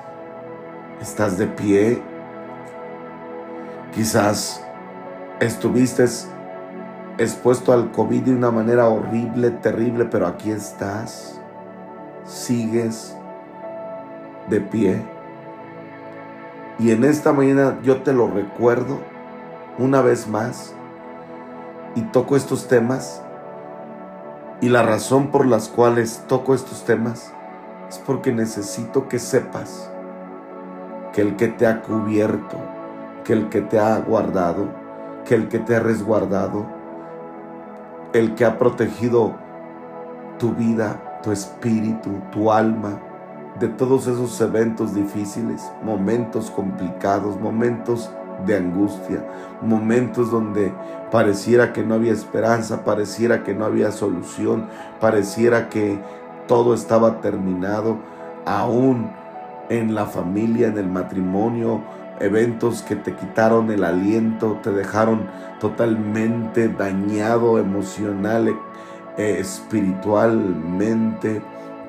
estás 1.01 1.38
de 1.38 1.48
pie. 1.48 2.01
Quizás 3.93 4.63
estuviste 5.39 6.05
expuesto 7.17 7.74
al 7.74 7.91
COVID 7.91 8.24
de 8.24 8.33
una 8.33 8.51
manera 8.51 8.88
horrible, 8.88 9.51
terrible, 9.51 10.05
pero 10.05 10.27
aquí 10.27 10.51
estás. 10.51 11.39
Sigues 12.25 13.15
de 14.49 14.61
pie. 14.61 15.01
Y 16.79 16.91
en 16.91 17.03
esta 17.03 17.33
mañana 17.33 17.79
yo 17.83 18.01
te 18.01 18.13
lo 18.13 18.27
recuerdo 18.27 18.99
una 19.77 20.01
vez 20.01 20.27
más 20.27 20.73
y 21.95 22.01
toco 22.01 22.35
estos 22.35 22.67
temas. 22.67 23.21
Y 24.61 24.69
la 24.69 24.83
razón 24.83 25.27
por 25.27 25.45
las 25.45 25.67
cuales 25.67 26.23
toco 26.27 26.55
estos 26.55 26.85
temas 26.85 27.33
es 27.89 27.99
porque 27.99 28.31
necesito 28.31 29.07
que 29.07 29.19
sepas 29.19 29.91
que 31.11 31.21
el 31.21 31.35
que 31.35 31.47
te 31.47 31.67
ha 31.67 31.81
cubierto, 31.81 32.57
que 33.23 33.33
el 33.33 33.49
que 33.49 33.61
te 33.61 33.79
ha 33.79 33.99
guardado, 33.99 34.67
que 35.25 35.35
el 35.35 35.47
que 35.49 35.59
te 35.59 35.75
ha 35.75 35.79
resguardado, 35.79 36.65
el 38.13 38.35
que 38.35 38.45
ha 38.45 38.57
protegido 38.57 39.35
tu 40.39 40.53
vida, 40.53 41.12
tu 41.23 41.31
espíritu, 41.31 42.12
tu 42.31 42.51
alma, 42.51 42.99
de 43.59 43.67
todos 43.67 44.07
esos 44.07 44.39
eventos 44.41 44.93
difíciles, 44.93 45.71
momentos 45.83 46.51
complicados, 46.51 47.39
momentos 47.39 48.12
de 48.45 48.57
angustia, 48.57 49.25
momentos 49.62 50.31
donde 50.31 50.73
pareciera 51.12 51.71
que 51.71 51.83
no 51.83 51.95
había 51.95 52.12
esperanza, 52.12 52.83
pareciera 52.83 53.43
que 53.43 53.53
no 53.53 53.65
había 53.65 53.91
solución, 53.91 54.67
pareciera 54.99 55.69
que 55.69 55.99
todo 56.47 56.73
estaba 56.73 57.21
terminado, 57.21 57.99
aún 58.45 59.12
en 59.69 59.95
la 59.95 60.07
familia, 60.07 60.67
en 60.67 60.77
el 60.77 60.88
matrimonio, 60.88 61.81
eventos 62.19 62.81
que 62.81 62.95
te 62.95 63.15
quitaron 63.15 63.71
el 63.71 63.83
aliento, 63.83 64.59
te 64.62 64.71
dejaron 64.71 65.27
totalmente 65.59 66.67
dañado 66.67 67.59
emocional, 67.59 68.55
espiritualmente. 69.17 71.41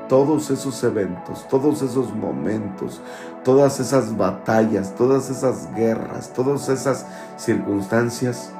Todos 0.08 0.50
esos 0.50 0.82
eventos, 0.84 1.48
todos 1.48 1.82
esos 1.82 2.14
momentos, 2.14 3.00
todas 3.42 3.80
esas 3.80 4.16
batallas, 4.16 4.94
todas 4.94 5.28
esas 5.30 5.74
guerras, 5.74 6.32
todas 6.34 6.68
esas 6.68 7.06
circunstancias, 7.38 8.52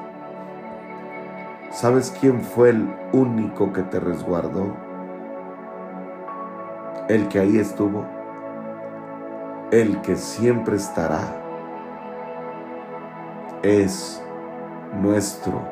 ¿sabes 1.71 2.13
quién 2.19 2.41
fue 2.41 2.71
el 2.71 2.89
único 3.13 3.75
que 3.75 3.83
te 3.83 4.01
resguardó? 4.01 4.75
el 7.09 7.29
que 7.29 7.39
ahí 7.39 7.59
estuvo, 7.59 8.05
el 9.71 10.01
que 10.01 10.17
siempre 10.17 10.77
estará, 10.77 11.21
es 13.63 14.23
nuestro 15.01 15.63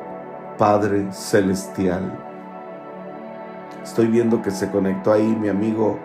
Padre 0.57 1.11
Celestial. 1.11 2.22
Estoy 3.83 4.07
viendo 4.07 4.41
que 4.41 4.49
se 4.49 4.71
conectó 4.71 5.11
ahí 5.11 5.35
mi 5.39 5.49
amigo 5.49 5.99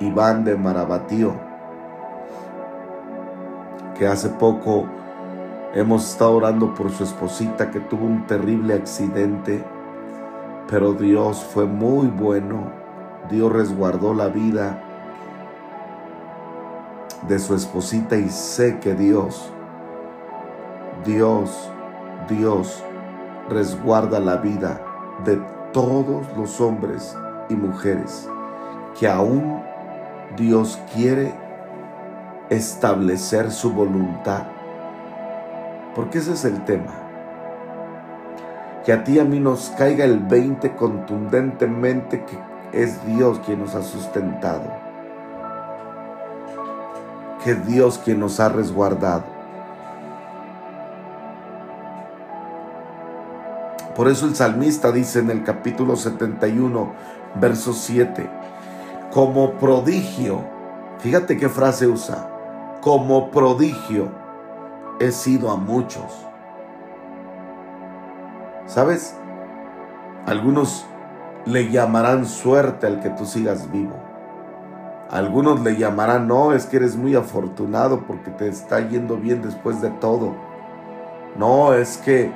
Iván 0.00 0.44
de 0.44 0.56
Marabatío, 0.56 1.32
que 3.96 4.08
hace 4.08 4.28
poco 4.30 4.86
hemos 5.74 6.10
estado 6.10 6.34
orando 6.34 6.74
por 6.74 6.90
su 6.90 7.04
esposita 7.04 7.70
que 7.70 7.78
tuvo 7.78 8.04
un 8.04 8.26
terrible 8.26 8.74
accidente, 8.74 9.64
pero 10.68 10.92
Dios 10.92 11.44
fue 11.44 11.66
muy 11.66 12.08
bueno. 12.08 12.72
Dios 13.30 13.52
resguardó 13.52 14.12
la 14.12 14.28
vida 14.28 14.82
de 17.28 17.38
su 17.38 17.54
esposita 17.54 18.16
y 18.16 18.28
sé 18.28 18.80
que 18.80 18.94
Dios, 18.94 19.52
Dios, 21.04 21.70
Dios 22.28 22.82
resguarda 23.48 24.18
la 24.18 24.36
vida 24.38 24.80
de 25.24 25.57
todos 25.78 26.26
los 26.36 26.60
hombres 26.60 27.16
y 27.48 27.54
mujeres 27.54 28.28
que 28.98 29.06
aún 29.06 29.62
Dios 30.36 30.76
quiere 30.92 31.32
establecer 32.50 33.52
su 33.52 33.72
voluntad. 33.72 34.42
Porque 35.94 36.18
ese 36.18 36.32
es 36.32 36.44
el 36.44 36.64
tema. 36.64 36.92
Que 38.84 38.92
a 38.92 39.04
ti 39.04 39.12
y 39.12 39.18
a 39.20 39.24
mí 39.24 39.38
nos 39.38 39.70
caiga 39.78 40.04
el 40.04 40.18
20 40.18 40.74
contundentemente 40.74 42.24
que 42.24 42.36
es 42.72 43.06
Dios 43.06 43.40
quien 43.46 43.60
nos 43.60 43.76
ha 43.76 43.82
sustentado, 43.82 44.72
que 47.44 47.52
es 47.52 47.66
Dios 47.68 48.00
quien 48.04 48.18
nos 48.18 48.40
ha 48.40 48.48
resguardado. 48.48 49.37
Por 53.98 54.06
eso 54.06 54.26
el 54.26 54.36
salmista 54.36 54.92
dice 54.92 55.18
en 55.18 55.28
el 55.28 55.42
capítulo 55.42 55.96
71, 55.96 56.92
verso 57.34 57.72
7, 57.72 58.30
como 59.12 59.54
prodigio, 59.54 60.44
fíjate 61.00 61.36
qué 61.36 61.48
frase 61.48 61.88
usa, 61.88 62.30
como 62.80 63.32
prodigio 63.32 64.08
he 65.00 65.10
sido 65.10 65.50
a 65.50 65.56
muchos. 65.56 66.04
¿Sabes? 68.66 69.16
Algunos 70.26 70.86
le 71.44 71.68
llamarán 71.68 72.24
suerte 72.24 72.86
al 72.86 73.00
que 73.00 73.10
tú 73.10 73.26
sigas 73.26 73.68
vivo. 73.72 73.96
Algunos 75.10 75.58
le 75.62 75.76
llamarán, 75.76 76.28
no, 76.28 76.52
es 76.52 76.66
que 76.66 76.76
eres 76.76 76.94
muy 76.94 77.16
afortunado 77.16 78.04
porque 78.06 78.30
te 78.30 78.46
está 78.46 78.78
yendo 78.78 79.16
bien 79.16 79.42
después 79.42 79.82
de 79.82 79.90
todo. 79.90 80.36
No, 81.36 81.74
es 81.74 81.96
que 81.96 82.30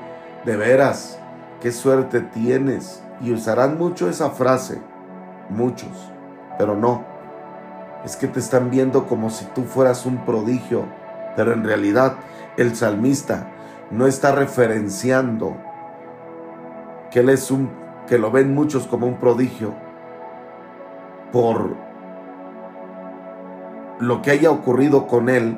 de 0.44 0.57
veras, 0.57 1.20
qué 1.62 1.70
suerte 1.70 2.20
tienes. 2.20 3.03
Y 3.20 3.33
usarán 3.33 3.79
mucho 3.79 4.09
esa 4.11 4.31
frase, 4.31 4.83
muchos, 5.48 6.12
pero 6.59 6.77
no. 6.77 7.05
Es 8.05 8.16
que 8.16 8.27
te 8.27 8.40
están 8.40 8.68
viendo 8.68 9.07
como 9.07 9.31
si 9.31 9.44
tú 9.55 9.62
fueras 9.62 10.05
un 10.05 10.25
prodigio, 10.25 10.87
pero 11.37 11.53
en 11.53 11.62
realidad 11.62 12.16
el 12.57 12.75
salmista 12.75 13.46
no 13.92 14.09
está 14.09 14.33
referenciando 14.33 15.57
que 17.12 17.20
él 17.20 17.29
es 17.29 17.51
un 17.51 17.70
que 18.09 18.18
lo 18.18 18.33
ven 18.33 18.53
muchos 18.53 18.88
como 18.88 19.07
un 19.07 19.18
prodigio 19.18 19.72
por 21.31 21.77
lo 24.01 24.20
que 24.20 24.33
haya 24.33 24.51
ocurrido 24.51 25.07
con 25.07 25.29
él, 25.29 25.57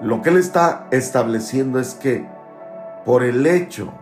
lo 0.00 0.22
que 0.22 0.30
él 0.30 0.36
está 0.36 0.86
estableciendo 0.92 1.80
es 1.80 1.94
que 1.94 2.24
por 3.04 3.24
el 3.24 3.44
hecho, 3.46 3.92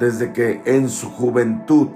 desde 0.00 0.32
que 0.32 0.62
en 0.64 0.88
su 0.88 1.10
juventud 1.10 1.88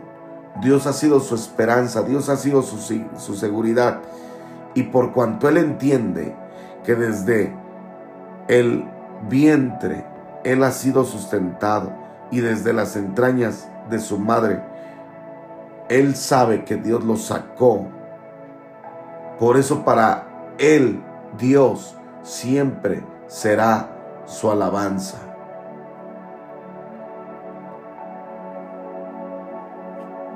Dios 0.60 0.86
ha 0.86 0.92
sido 0.92 1.18
su 1.20 1.34
esperanza, 1.34 2.02
Dios 2.02 2.28
ha 2.28 2.36
sido 2.36 2.62
su, 2.62 2.76
su 3.16 3.34
seguridad. 3.34 4.02
Y 4.74 4.84
por 4.84 5.12
cuanto 5.12 5.48
Él 5.48 5.56
entiende 5.56 6.36
que 6.84 6.94
desde 6.94 7.52
el 8.46 8.84
vientre 9.28 10.04
Él 10.44 10.62
ha 10.62 10.70
sido 10.70 11.04
sustentado 11.04 11.92
y 12.30 12.40
desde 12.40 12.72
las 12.72 12.94
entrañas 12.94 13.68
de 13.88 13.98
su 13.98 14.18
madre, 14.18 14.62
Él 15.88 16.14
sabe 16.14 16.64
que 16.64 16.76
Dios 16.76 17.02
lo 17.04 17.16
sacó. 17.16 17.86
Por 19.38 19.56
eso 19.56 19.82
para 19.84 20.26
Él, 20.58 21.02
Dios, 21.38 21.96
siempre 22.22 23.02
será 23.28 23.88
su 24.26 24.50
alabanza. 24.50 25.23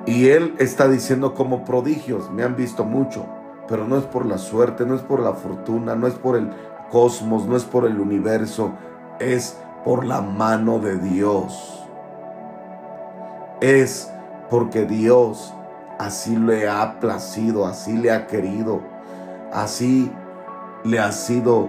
Y 0.09 0.31
Él 0.31 0.55
está 0.59 0.89
diciendo 0.89 1.35
como 1.35 1.67
prodigios, 1.67 2.31
me 2.31 2.43
han 2.43 2.57
visto 2.57 2.83
mucho, 2.83 3.27
pero 3.69 3.87
no 3.87 3.99
es 3.99 4.05
por 4.05 4.25
la 4.25 4.39
suerte, 4.39 4.87
no 4.87 4.95
es 4.95 5.03
por 5.03 5.21
la 5.21 5.35
fortuna, 5.35 5.95
no 5.97 6.07
es 6.07 6.15
por 6.15 6.35
el 6.35 6.51
cosmos, 6.91 7.45
no 7.45 7.55
es 7.55 7.65
por 7.65 7.85
el 7.85 8.01
universo, 8.01 8.73
es 9.21 9.59
por 9.85 10.07
la 10.07 10.23
mano 10.23 10.79
de 10.79 10.97
Dios. 10.97 11.87
Es 13.61 14.11
porque 14.49 14.87
Dios 14.87 15.53
así 15.99 16.37
le 16.37 16.67
ha 16.67 17.01
placido, 17.01 17.67
así 17.67 17.95
le 17.99 18.11
ha 18.11 18.27
querido, 18.27 18.81
así 19.53 20.11
le 20.85 21.01
ha 21.01 21.13
sido, 21.13 21.69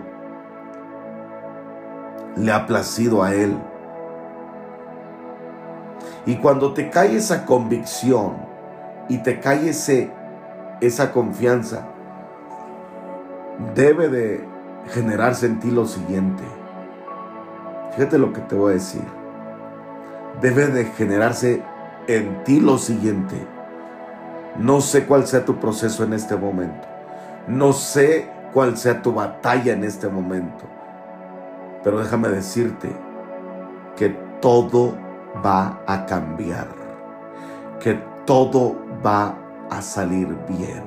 le 2.38 2.54
ha 2.54 2.66
placido 2.66 3.22
a 3.22 3.36
Él. 3.36 3.58
Y 6.26 6.36
cuando 6.38 6.74
te 6.74 6.90
cae 6.90 7.16
esa 7.16 7.46
convicción 7.46 8.34
y 9.08 9.20
te 9.20 9.40
cae 9.40 9.70
esa 10.82 11.12
confianza, 11.12 11.88
debe 13.76 14.10
de 14.10 14.48
generarse 14.94 15.46
en 15.46 15.60
ti 15.60 15.72
lo 15.72 15.86
siguiente. 15.86 16.44
Fíjate 17.96 18.18
lo 18.18 18.34
que 18.34 18.42
te 18.42 18.56
voy 18.56 18.72
a 18.72 18.74
decir. 18.76 19.04
Debe 20.42 20.68
de 20.68 20.86
generarse 20.86 21.62
en 22.08 22.44
ti 22.44 22.60
lo 22.60 22.78
siguiente. 22.78 23.36
No 24.58 24.82
sé 24.82 25.06
cuál 25.06 25.28
sea 25.28 25.46
tu 25.46 25.56
proceso 25.60 26.04
en 26.04 26.14
este 26.14 26.36
momento. 26.36 26.88
No 27.48 27.74
sé 27.74 28.30
cuál 28.54 28.78
sea 28.78 29.02
tu 29.02 29.14
batalla 29.14 29.74
en 29.74 29.84
este 29.84 30.08
momento. 30.08 30.66
Pero 31.84 32.00
déjame 32.00 32.30
decirte 32.30 32.90
que 33.96 34.10
todo 34.42 34.96
va 35.46 35.82
a 35.88 36.06
cambiar. 36.06 36.68
Que 37.80 38.02
todo 38.26 38.76
va 39.06 39.36
a 39.70 39.82
salir 39.82 40.28
bien. 40.48 40.84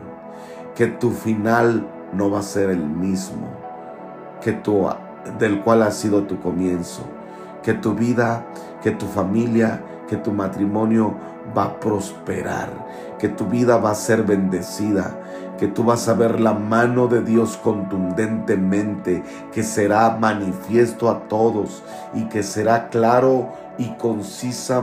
Que 0.74 0.86
tu 0.86 1.10
final 1.10 1.86
no 2.12 2.30
va 2.30 2.40
a 2.40 2.42
ser 2.42 2.70
el 2.70 2.84
mismo 2.84 3.62
que 4.42 4.52
tu, 4.52 4.88
del 5.38 5.62
cual 5.62 5.82
ha 5.82 5.90
sido 5.90 6.24
tu 6.24 6.40
comienzo. 6.40 7.02
Que 7.62 7.74
tu 7.74 7.94
vida, 7.94 8.44
que 8.82 8.90
tu 8.90 9.06
familia, 9.06 9.82
que 10.08 10.16
tu 10.16 10.32
matrimonio 10.32 11.14
va 11.56 11.64
a 11.64 11.80
prosperar. 11.80 12.68
Que 13.18 13.28
tu 13.28 13.46
vida 13.46 13.76
va 13.76 13.92
a 13.92 13.94
ser 13.94 14.24
bendecida. 14.24 15.18
Que 15.58 15.68
tú 15.68 15.84
vas 15.84 16.08
a 16.08 16.14
ver 16.14 16.40
la 16.40 16.54
mano 16.54 17.06
de 17.06 17.22
Dios 17.22 17.56
contundentemente. 17.56 19.22
Que 19.52 19.62
será 19.62 20.16
manifiesto 20.18 21.08
a 21.08 21.28
todos. 21.28 21.84
Y 22.14 22.24
que 22.24 22.42
será 22.42 22.88
claro 22.88 23.50
y 23.78 23.90
concisa 23.96 24.82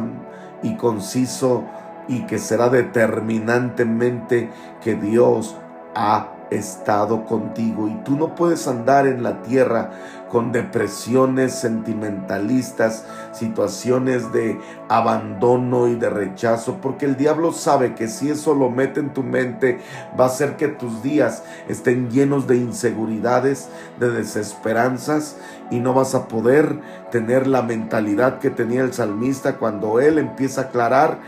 y 0.63 0.75
conciso. 0.75 1.63
Y 2.07 2.25
que 2.25 2.39
será 2.39 2.69
determinantemente 2.69 4.49
que 4.81 4.95
Dios 4.95 5.55
ha 5.93 6.29
estado 6.51 7.25
contigo 7.25 7.87
y 7.87 7.93
tú 8.03 8.15
no 8.15 8.35
puedes 8.35 8.67
andar 8.67 9.05
en 9.07 9.23
la 9.23 9.41
tierra 9.43 9.91
con 10.31 10.51
depresiones 10.51 11.53
sentimentalistas, 11.53 13.05
situaciones 13.31 14.31
de 14.31 14.59
abandono 14.87 15.87
y 15.87 15.95
de 15.95 16.09
rechazo, 16.09 16.77
porque 16.81 17.05
el 17.05 17.17
diablo 17.17 17.51
sabe 17.51 17.95
que 17.95 18.07
si 18.07 18.29
eso 18.29 18.53
lo 18.53 18.69
mete 18.69 18.99
en 18.99 19.11
tu 19.11 19.23
mente, 19.23 19.79
va 20.19 20.25
a 20.25 20.27
hacer 20.27 20.55
que 20.55 20.67
tus 20.67 21.01
días 21.01 21.43
estén 21.67 22.11
llenos 22.11 22.47
de 22.47 22.57
inseguridades, 22.57 23.69
de 23.99 24.11
desesperanzas, 24.11 25.37
y 25.71 25.79
no 25.79 25.93
vas 25.93 26.15
a 26.15 26.27
poder 26.27 26.79
tener 27.11 27.47
la 27.47 27.61
mentalidad 27.61 28.39
que 28.39 28.49
tenía 28.49 28.81
el 28.81 28.93
salmista 28.93 29.57
cuando 29.57 29.99
él 29.99 30.17
empieza 30.17 30.61
a 30.61 30.63
aclarar 30.65 31.19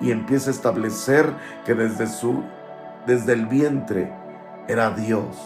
y 0.00 0.12
empieza 0.12 0.50
a 0.50 0.52
establecer 0.52 1.32
que 1.64 1.74
desde 1.74 2.06
su 2.06 2.44
desde 3.06 3.32
el 3.32 3.46
vientre 3.46 4.12
era 4.68 4.90
Dios. 4.90 5.36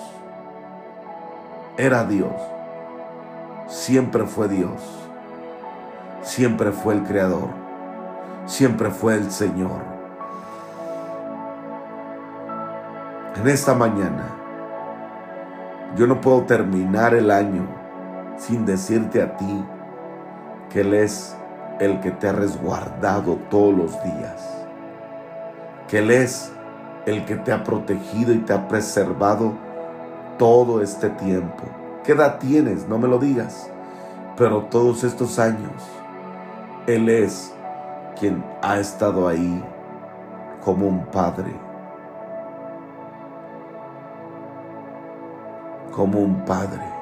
Era 1.76 2.04
Dios. 2.04 2.32
Siempre 3.68 4.26
fue 4.26 4.48
Dios. 4.48 4.82
Siempre 6.22 6.72
fue 6.72 6.94
el 6.94 7.04
Creador. 7.04 7.48
Siempre 8.46 8.90
fue 8.90 9.14
el 9.14 9.30
Señor. 9.30 9.80
En 13.36 13.48
esta 13.48 13.74
mañana, 13.74 14.26
yo 15.96 16.06
no 16.06 16.20
puedo 16.20 16.42
terminar 16.42 17.14
el 17.14 17.30
año 17.30 17.81
sin 18.46 18.66
decirte 18.66 19.22
a 19.22 19.36
ti 19.36 19.64
que 20.68 20.80
Él 20.80 20.94
es 20.94 21.36
el 21.78 22.00
que 22.00 22.10
te 22.10 22.28
ha 22.28 22.32
resguardado 22.32 23.36
todos 23.50 23.74
los 23.74 24.02
días. 24.02 24.66
Que 25.88 25.98
Él 25.98 26.10
es 26.10 26.52
el 27.06 27.24
que 27.24 27.36
te 27.36 27.52
ha 27.52 27.62
protegido 27.62 28.32
y 28.32 28.38
te 28.38 28.52
ha 28.52 28.66
preservado 28.66 29.52
todo 30.38 30.82
este 30.82 31.10
tiempo. 31.10 31.62
¿Qué 32.02 32.12
edad 32.12 32.38
tienes? 32.38 32.88
No 32.88 32.98
me 32.98 33.06
lo 33.06 33.18
digas. 33.18 33.70
Pero 34.36 34.62
todos 34.64 35.04
estos 35.04 35.38
años, 35.38 35.82
Él 36.86 37.08
es 37.08 37.54
quien 38.18 38.44
ha 38.60 38.78
estado 38.78 39.28
ahí 39.28 39.62
como 40.64 40.88
un 40.88 41.04
padre. 41.06 41.52
Como 45.92 46.18
un 46.18 46.44
padre. 46.44 47.01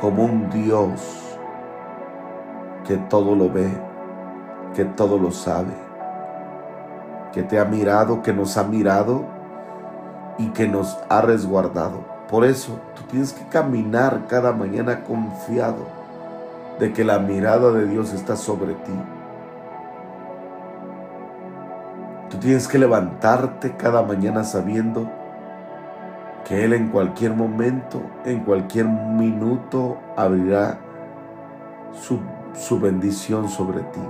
Como 0.00 0.24
un 0.24 0.48
Dios 0.50 1.38
que 2.86 2.96
todo 2.96 3.34
lo 3.34 3.50
ve, 3.50 3.70
que 4.74 4.84
todo 4.84 5.18
lo 5.18 5.30
sabe 5.30 5.90
que 7.32 7.42
te 7.42 7.58
ha 7.58 7.64
mirado, 7.64 8.22
que 8.22 8.32
nos 8.32 8.56
ha 8.56 8.64
mirado 8.64 9.24
y 10.38 10.48
que 10.48 10.66
nos 10.68 10.98
ha 11.08 11.20
resguardado. 11.20 12.04
Por 12.28 12.44
eso 12.44 12.78
tú 12.94 13.02
tienes 13.10 13.32
que 13.32 13.46
caminar 13.48 14.26
cada 14.28 14.52
mañana 14.52 15.04
confiado 15.04 15.86
de 16.78 16.92
que 16.92 17.04
la 17.04 17.18
mirada 17.18 17.72
de 17.72 17.86
Dios 17.86 18.12
está 18.12 18.36
sobre 18.36 18.74
ti. 18.74 18.92
Tú 22.30 22.38
tienes 22.38 22.68
que 22.68 22.78
levantarte 22.78 23.76
cada 23.76 24.02
mañana 24.02 24.44
sabiendo 24.44 25.10
que 26.44 26.64
Él 26.64 26.72
en 26.72 26.88
cualquier 26.88 27.34
momento, 27.34 28.02
en 28.24 28.40
cualquier 28.40 28.86
minuto, 28.86 29.98
abrirá 30.16 30.78
su, 31.92 32.18
su 32.54 32.80
bendición 32.80 33.48
sobre 33.48 33.80
ti. 33.80 34.00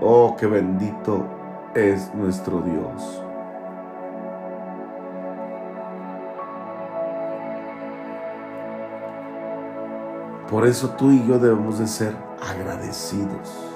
Oh, 0.00 0.36
qué 0.38 0.46
bendito 0.46 1.24
es 1.74 2.14
nuestro 2.14 2.60
Dios. 2.60 3.22
Por 10.50 10.66
eso 10.66 10.90
tú 10.90 11.10
y 11.10 11.26
yo 11.26 11.38
debemos 11.38 11.78
de 11.78 11.86
ser 11.86 12.14
agradecidos. 12.40 13.73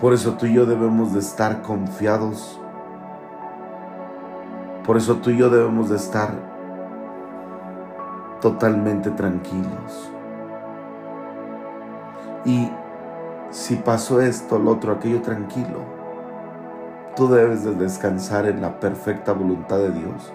Por 0.00 0.12
eso 0.12 0.34
tú 0.34 0.46
y 0.46 0.52
yo 0.52 0.66
debemos 0.66 1.14
de 1.14 1.20
estar 1.20 1.62
confiados. 1.62 2.60
Por 4.84 4.96
eso 4.96 5.16
tú 5.16 5.30
y 5.30 5.38
yo 5.38 5.48
debemos 5.48 5.88
de 5.88 5.96
estar 5.96 6.30
totalmente 8.40 9.10
tranquilos. 9.10 10.12
Y 12.44 12.70
si 13.50 13.76
pasó 13.76 14.20
esto, 14.20 14.58
lo 14.58 14.72
otro, 14.72 14.92
aquello, 14.92 15.22
tranquilo. 15.22 15.80
Tú 17.16 17.28
debes 17.28 17.64
de 17.64 17.74
descansar 17.74 18.46
en 18.46 18.60
la 18.60 18.78
perfecta 18.78 19.32
voluntad 19.32 19.78
de 19.78 19.92
Dios. 19.92 20.32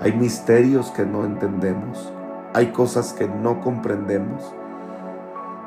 Hay 0.00 0.12
misterios 0.12 0.90
que 0.90 1.04
no 1.04 1.24
entendemos, 1.24 2.12
hay 2.54 2.68
cosas 2.68 3.12
que 3.12 3.28
no 3.28 3.60
comprendemos 3.60 4.54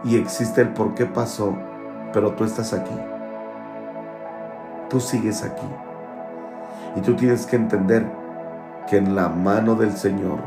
y 0.03 0.17
existe 0.17 0.61
el 0.61 0.73
por 0.73 0.95
qué 0.95 1.05
pasó, 1.05 1.55
pero 2.11 2.33
tú 2.33 2.43
estás 2.43 2.73
aquí. 2.73 2.95
Tú 4.89 4.99
sigues 4.99 5.43
aquí. 5.43 5.67
Y 6.95 7.01
tú 7.01 7.15
tienes 7.15 7.45
que 7.45 7.55
entender 7.55 8.05
que 8.87 8.97
en 8.97 9.15
la 9.15 9.27
mano 9.27 9.75
del 9.75 9.91
Señor 9.91 10.39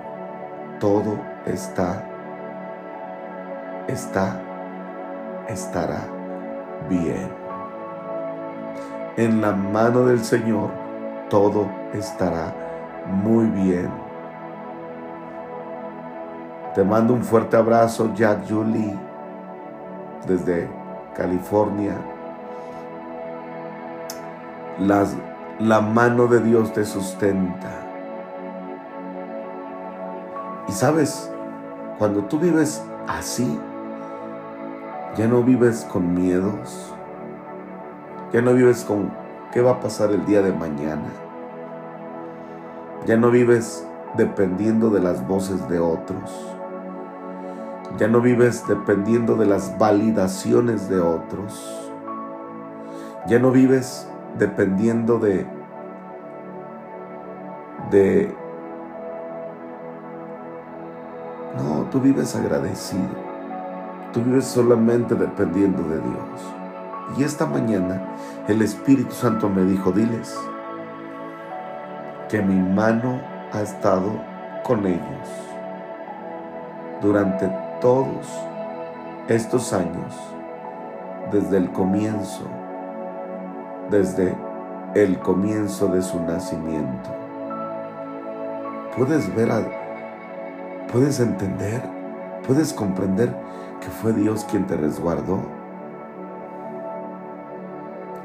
todo 0.78 1.18
está, 1.44 2.02
está, 3.86 4.40
estará 5.48 6.00
bien. 6.88 7.28
En 9.16 9.40
la 9.42 9.52
mano 9.52 10.06
del 10.06 10.24
Señor 10.24 10.70
todo 11.28 11.68
estará 11.92 12.54
muy 13.06 13.46
bien. 13.46 13.90
Te 16.74 16.84
mando 16.84 17.14
un 17.14 17.22
fuerte 17.22 17.56
abrazo, 17.56 18.12
Jack 18.14 18.48
Julie, 18.48 18.96
desde 20.26 20.68
California. 21.14 21.94
Las, 24.80 25.14
la 25.58 25.80
mano 25.80 26.26
de 26.26 26.40
Dios 26.40 26.72
te 26.72 26.84
sustenta. 26.84 27.70
Y 30.68 30.72
sabes, 30.72 31.30
cuando 31.98 32.24
tú 32.24 32.38
vives 32.38 32.82
así, 33.06 33.58
ya 35.16 35.26
no 35.26 35.42
vives 35.42 35.86
con 35.92 36.14
miedos, 36.14 36.94
ya 38.32 38.40
no 38.40 38.54
vives 38.54 38.84
con 38.84 39.10
qué 39.52 39.60
va 39.60 39.72
a 39.72 39.80
pasar 39.80 40.12
el 40.12 40.24
día 40.24 40.40
de 40.40 40.52
mañana, 40.52 41.08
ya 43.04 43.16
no 43.16 43.30
vives 43.30 43.86
dependiendo 44.16 44.88
de 44.90 45.00
las 45.00 45.26
voces 45.26 45.68
de 45.68 45.80
otros, 45.80 46.54
ya 47.98 48.08
no 48.08 48.20
vives 48.20 48.66
dependiendo 48.68 49.34
de 49.34 49.46
las 49.46 49.76
validaciones 49.76 50.88
de 50.88 51.00
otros, 51.00 51.92
ya 53.26 53.38
no 53.38 53.50
vives 53.50 54.06
dependiendo 54.38 55.18
de 55.18 55.46
de 57.90 58.34
no, 61.56 61.84
tú 61.90 62.00
vives 62.00 62.36
agradecido. 62.36 63.30
Tú 64.12 64.22
vives 64.22 64.46
solamente 64.46 65.14
dependiendo 65.14 65.82
de 65.84 66.00
Dios. 66.00 66.54
Y 67.16 67.24
esta 67.24 67.46
mañana 67.46 68.02
el 68.48 68.62
Espíritu 68.62 69.12
Santo 69.12 69.48
me 69.48 69.64
dijo, 69.64 69.92
diles 69.92 70.36
que 72.28 72.40
mi 72.40 72.60
mano 72.60 73.20
ha 73.52 73.60
estado 73.60 74.12
con 74.62 74.86
ellos 74.86 75.28
durante 77.02 77.50
todos 77.80 78.28
estos 79.28 79.72
años, 79.72 80.14
desde 81.32 81.56
el 81.56 81.70
comienzo, 81.72 82.44
desde 83.90 84.34
el 84.94 85.18
comienzo 85.18 85.88
de 85.88 86.02
su 86.02 86.20
nacimiento. 86.20 87.10
Puedes 88.96 89.34
ver, 89.34 89.50
puedes 90.92 91.20
entender, 91.20 91.82
puedes 92.46 92.72
comprender 92.72 93.34
que 93.80 93.88
fue 93.88 94.12
Dios 94.12 94.44
quien 94.50 94.66
te 94.66 94.76
resguardó. 94.76 95.40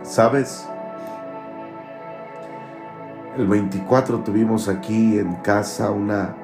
¿Sabes? 0.04 0.68
El 3.38 3.48
24 3.48 4.20
tuvimos 4.20 4.68
aquí 4.68 5.20
en 5.20 5.36
casa 5.38 5.92
una 5.92 6.36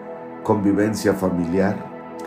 convivencia 0.43 1.13
familiar 1.13 1.75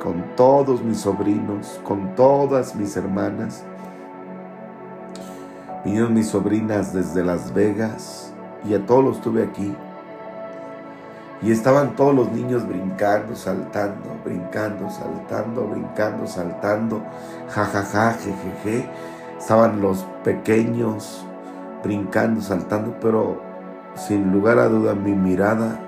con 0.02 0.22
todos 0.37 0.83
mis 0.83 0.98
sobrinos, 0.98 1.80
con 1.85 2.14
todas 2.14 2.74
mis 2.74 2.96
hermanas. 2.96 3.64
Vinieron 5.85 6.14
mis 6.14 6.29
sobrinas 6.29 6.94
desde 6.94 7.23
Las 7.23 7.53
Vegas 7.53 8.33
y 8.64 8.75
a 8.75 8.87
todos 8.87 9.05
los 9.05 9.20
tuve 9.20 9.42
aquí. 9.42 9.75
Y 11.42 11.51
estaban 11.51 11.94
todos 11.94 12.14
los 12.14 12.33
niños 12.33 12.66
brincando, 12.66 13.37
saltando, 13.37 14.16
brincando, 14.25 14.88
saltando, 14.88 15.66
brincando, 15.66 16.27
saltando, 16.27 17.03
jajaja, 17.51 18.14
jejeje. 18.14 18.88
Estaban 19.38 19.83
los 19.83 20.07
pequeños 20.25 21.27
brincando, 21.83 22.40
saltando, 22.40 22.99
pero 22.99 23.42
sin 23.94 24.33
lugar 24.33 24.59
a 24.59 24.68
duda 24.68 24.94
mi 24.94 25.12
mirada 25.12 25.79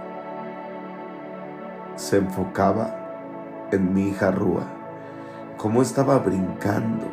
se 1.95 2.19
enfocaba 2.19 2.95
en 3.71 3.95
mi 3.95 4.09
hija 4.09 4.31
Rúa. 4.31 4.65
Cómo 5.57 5.81
estaba 5.81 6.19
brincando, 6.19 7.07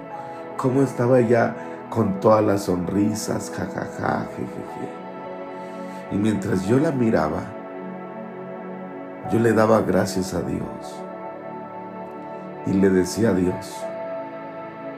cómo 0.57 0.81
estaba 0.81 1.21
ya 1.21 1.55
con 1.93 2.19
todas 2.19 2.43
las 2.43 2.63
sonrisas, 2.63 3.51
jajaja, 3.55 4.25
jejeje. 4.35 4.89
Y 6.11 6.15
mientras 6.15 6.65
yo 6.65 6.79
la 6.79 6.91
miraba, 6.91 7.43
yo 9.31 9.37
le 9.37 9.53
daba 9.53 9.79
gracias 9.81 10.33
a 10.33 10.41
Dios 10.41 11.03
y 12.65 12.73
le 12.73 12.89
decía 12.89 13.29
a 13.29 13.33
Dios, 13.35 13.77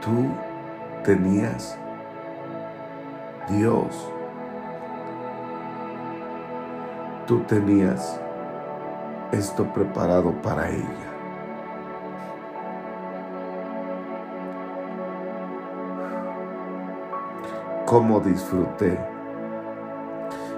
tú 0.01 0.29
tenías 1.03 1.77
Dios, 3.49 4.09
tú 7.27 7.41
tenías 7.41 8.21
esto 9.33 9.65
preparado 9.73 10.31
para 10.41 10.69
ella. 10.69 11.04
Cómo 17.95 18.19
disfruté 18.19 18.99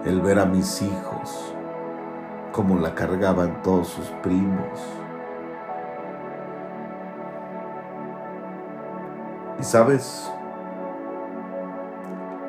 el 0.06 0.22
ver 0.22 0.40
a 0.40 0.46
mis 0.46 0.82
hijos 0.82 1.54
como 2.52 2.80
la 2.80 2.96
cargaban 2.96 3.62
todos 3.62 3.90
sus 3.90 4.08
primos. 4.24 4.80
Y 9.60 9.64
sabes, 9.64 10.34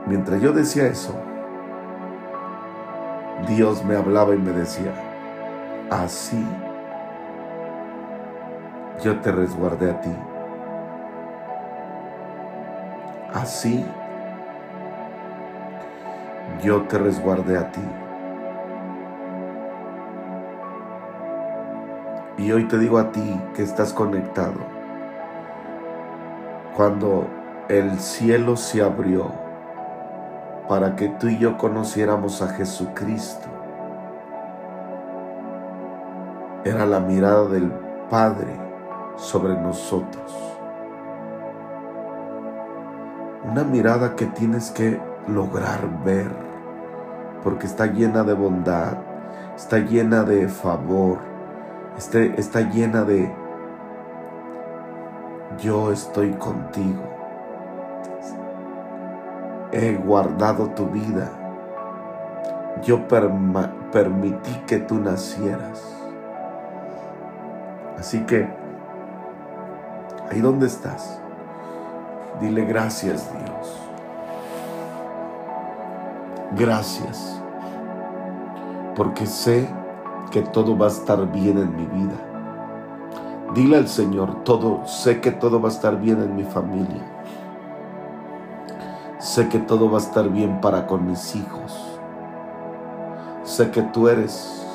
mientras 0.06 0.40
yo 0.40 0.52
decía 0.52 0.86
eso, 0.86 1.14
Dios 3.46 3.84
me 3.84 3.94
hablaba 3.94 4.34
y 4.34 4.38
me 4.38 4.52
decía, 4.52 4.94
así 5.90 6.42
yo 9.04 9.20
te 9.20 9.32
resguardé 9.32 9.90
a 9.90 10.00
ti. 10.00 10.16
Así 13.34 13.84
yo 16.62 16.82
te 16.82 16.98
resguardé 16.98 17.56
a 17.56 17.70
ti. 17.70 17.82
Y 22.38 22.52
hoy 22.52 22.68
te 22.68 22.78
digo 22.78 22.98
a 22.98 23.10
ti 23.10 23.40
que 23.54 23.62
estás 23.62 23.92
conectado. 23.92 24.60
Cuando 26.76 27.26
el 27.68 27.98
cielo 27.98 28.56
se 28.56 28.82
abrió 28.82 29.32
para 30.68 30.94
que 30.94 31.08
tú 31.08 31.28
y 31.28 31.38
yo 31.38 31.58
conociéramos 31.58 32.40
a 32.42 32.48
Jesucristo, 32.48 33.48
era 36.64 36.86
la 36.86 37.00
mirada 37.00 37.46
del 37.48 37.72
Padre 38.10 38.54
sobre 39.16 39.54
nosotros. 39.54 40.34
Una 43.44 43.64
mirada 43.64 44.14
que 44.14 44.26
tienes 44.26 44.70
que 44.70 45.00
lograr 45.26 45.80
ver, 46.04 46.30
porque 47.48 47.66
está 47.66 47.86
llena 47.86 48.24
de 48.24 48.34
bondad, 48.34 48.98
está 49.56 49.78
llena 49.78 50.22
de 50.22 50.48
favor, 50.48 51.16
este, 51.96 52.38
está 52.38 52.60
llena 52.60 53.04
de 53.04 53.32
yo 55.58 55.90
estoy 55.90 56.32
contigo. 56.32 57.02
He 59.72 59.94
guardado 59.94 60.68
tu 60.72 60.88
vida. 60.88 61.30
Yo 62.82 63.08
permití 63.08 64.52
que 64.66 64.80
tú 64.80 64.96
nacieras. 64.96 65.82
Así 67.98 68.26
que, 68.26 68.46
ahí 70.30 70.42
donde 70.42 70.66
estás, 70.66 71.18
dile 72.42 72.66
gracias 72.66 73.26
Dios. 73.32 73.87
Gracias. 76.56 77.42
Porque 78.96 79.26
sé 79.26 79.68
que 80.30 80.42
todo 80.42 80.76
va 80.76 80.86
a 80.86 80.90
estar 80.90 81.30
bien 81.30 81.58
en 81.58 81.76
mi 81.76 81.86
vida. 81.86 82.14
Dile 83.54 83.76
al 83.76 83.88
Señor, 83.88 84.44
todo, 84.44 84.86
sé 84.86 85.20
que 85.20 85.30
todo 85.30 85.60
va 85.60 85.68
a 85.68 85.72
estar 85.72 85.98
bien 85.98 86.22
en 86.22 86.36
mi 86.36 86.44
familia. 86.44 87.02
Sé 89.18 89.48
que 89.48 89.58
todo 89.58 89.90
va 89.90 89.98
a 89.98 90.00
estar 90.00 90.28
bien 90.28 90.60
para 90.60 90.86
con 90.86 91.06
mis 91.06 91.34
hijos. 91.34 92.00
Sé 93.42 93.70
que 93.70 93.82
tú 93.82 94.08
eres 94.08 94.66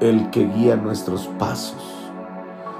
el 0.00 0.30
que 0.30 0.46
guía 0.46 0.76
nuestros 0.76 1.26
pasos. 1.38 2.10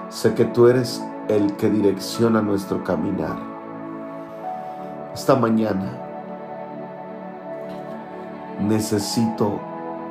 Sé 0.09 0.35
que 0.35 0.45
tú 0.45 0.69
eres 0.69 1.05
el 1.29 1.55
que 1.57 1.71
direcciona 1.71 2.41
nuestro 2.41 2.83
caminar. 2.85 3.37
Esta 5.15 5.37
mañana 5.37 6.10
necesito 8.61 9.59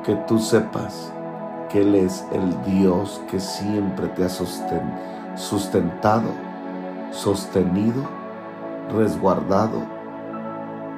que 0.04 0.14
tú 0.26 0.38
sepas 0.38 1.12
que 1.70 1.82
Él 1.82 1.94
es 1.94 2.26
el 2.32 2.62
Dios 2.64 3.22
que 3.30 3.38
siempre 3.38 4.08
te 4.08 4.24
ha 4.24 4.28
sustentado, 5.36 6.30
sostenido, 7.12 8.02
resguardado, 8.92 9.82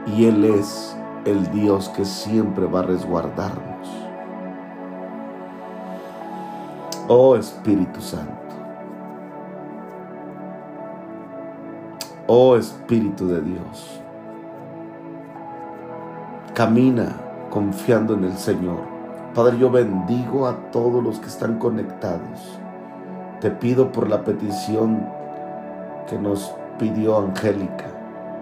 y 0.06 0.24
Él 0.24 0.44
es 0.44 0.96
el 1.24 1.50
Dios 1.52 1.88
que 1.90 2.04
siempre 2.04 2.66
va 2.66 2.80
a 2.80 2.84
resguardarnos. 2.84 3.88
Oh 7.08 7.36
Espíritu 7.36 8.00
Santo. 8.00 8.32
Oh 12.26 12.56
Espíritu 12.56 13.28
de 13.28 13.42
Dios. 13.42 14.00
Camina 16.54 17.31
confiando 17.52 18.14
en 18.14 18.24
el 18.24 18.38
Señor. 18.38 18.78
Padre, 19.34 19.58
yo 19.58 19.70
bendigo 19.70 20.46
a 20.46 20.70
todos 20.70 21.04
los 21.04 21.20
que 21.20 21.26
están 21.26 21.58
conectados. 21.58 22.58
Te 23.40 23.50
pido 23.50 23.92
por 23.92 24.08
la 24.08 24.24
petición 24.24 25.06
que 26.08 26.18
nos 26.18 26.54
pidió 26.78 27.18
Angélica, 27.18 27.84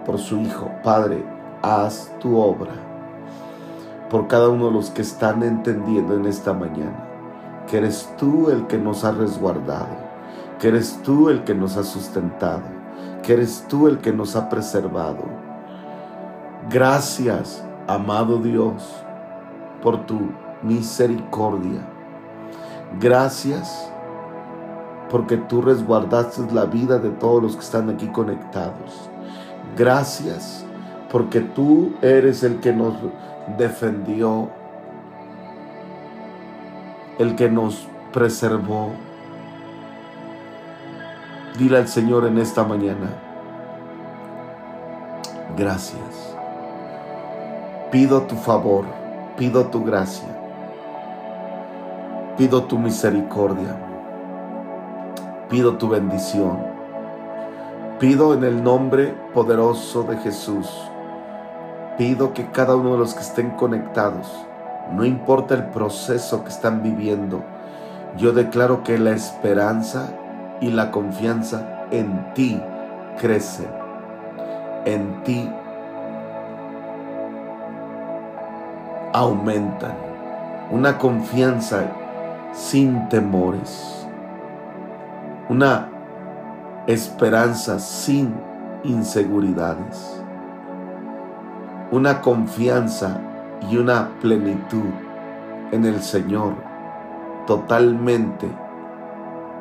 por 0.05 0.17
su 0.17 0.37
Hijo. 0.37 0.71
Padre, 0.81 1.25
haz 1.61 2.09
tu 2.21 2.37
obra. 2.37 2.71
Por 4.09 4.27
cada 4.27 4.47
uno 4.47 4.67
de 4.67 4.71
los 4.71 4.89
que 4.91 5.01
están 5.01 5.43
entendiendo 5.43 6.15
en 6.15 6.25
esta 6.25 6.53
mañana 6.53 7.07
que 7.67 7.77
eres 7.77 8.09
tú 8.17 8.49
el 8.49 8.67
que 8.67 8.77
nos 8.77 9.03
ha 9.03 9.11
resguardado, 9.11 9.95
que 10.59 10.69
eres 10.69 11.01
tú 11.03 11.29
el 11.29 11.43
que 11.43 11.53
nos 11.53 11.75
ha 11.75 11.83
sustentado, 11.83 12.63
que 13.23 13.33
eres 13.33 13.65
tú 13.67 13.87
el 13.87 13.99
que 13.99 14.13
nos 14.13 14.37
ha 14.37 14.49
preservado. 14.49 15.23
Gracias, 16.69 17.63
amado 17.93 18.37
Dios, 18.37 19.03
por 19.81 20.05
tu 20.05 20.19
misericordia. 20.63 21.81
Gracias 22.99 23.91
porque 25.09 25.37
tú 25.37 25.61
resguardaste 25.61 26.53
la 26.53 26.65
vida 26.65 26.97
de 26.97 27.09
todos 27.09 27.43
los 27.43 27.55
que 27.55 27.61
están 27.61 27.89
aquí 27.89 28.07
conectados. 28.07 29.09
Gracias 29.77 30.65
porque 31.11 31.41
tú 31.41 31.93
eres 32.01 32.43
el 32.43 32.59
que 32.61 32.71
nos 32.71 32.93
defendió, 33.57 34.49
el 37.19 37.35
que 37.35 37.49
nos 37.49 37.87
preservó. 38.13 38.91
Dile 41.57 41.77
al 41.77 41.87
Señor 41.89 42.25
en 42.25 42.37
esta 42.37 42.63
mañana, 42.63 43.13
gracias. 45.57 46.30
Pido 47.91 48.21
tu 48.21 48.35
favor, 48.35 48.85
pido 49.37 49.65
tu 49.65 49.83
gracia 49.83 50.41
Pido 52.37 52.63
tu 52.63 52.79
misericordia. 52.79 53.75
Pido 55.49 55.77
tu 55.77 55.89
bendición. 55.89 56.57
Pido 57.99 58.33
en 58.33 58.43
el 58.45 58.63
nombre 58.63 59.13
poderoso 59.33 60.03
de 60.03 60.17
Jesús. 60.17 60.67
Pido 61.97 62.33
que 62.33 62.49
cada 62.49 62.75
uno 62.75 62.93
de 62.93 62.97
los 62.97 63.13
que 63.13 63.19
estén 63.19 63.51
conectados, 63.51 64.27
no 64.91 65.05
importa 65.05 65.53
el 65.53 65.65
proceso 65.65 66.43
que 66.43 66.49
están 66.49 66.81
viviendo, 66.81 67.43
yo 68.17 68.31
declaro 68.31 68.81
que 68.81 68.97
la 68.97 69.11
esperanza 69.11 70.13
y 70.61 70.71
la 70.71 70.89
confianza 70.89 71.85
en 71.91 72.33
ti 72.33 72.59
crecen. 73.19 73.69
En 74.85 75.21
ti 75.23 75.47
aumentan. 79.13 79.95
Una 80.71 80.97
confianza 80.97 81.85
sin 82.53 83.09
temores, 83.09 84.07
una 85.49 85.87
esperanza 86.87 87.79
sin 87.79 88.33
inseguridades, 88.83 90.23
una 91.91 92.21
confianza 92.21 93.19
y 93.69 93.77
una 93.77 94.09
plenitud 94.21 94.89
en 95.71 95.85
el 95.85 96.01
Señor 96.01 96.53
totalmente 97.47 98.47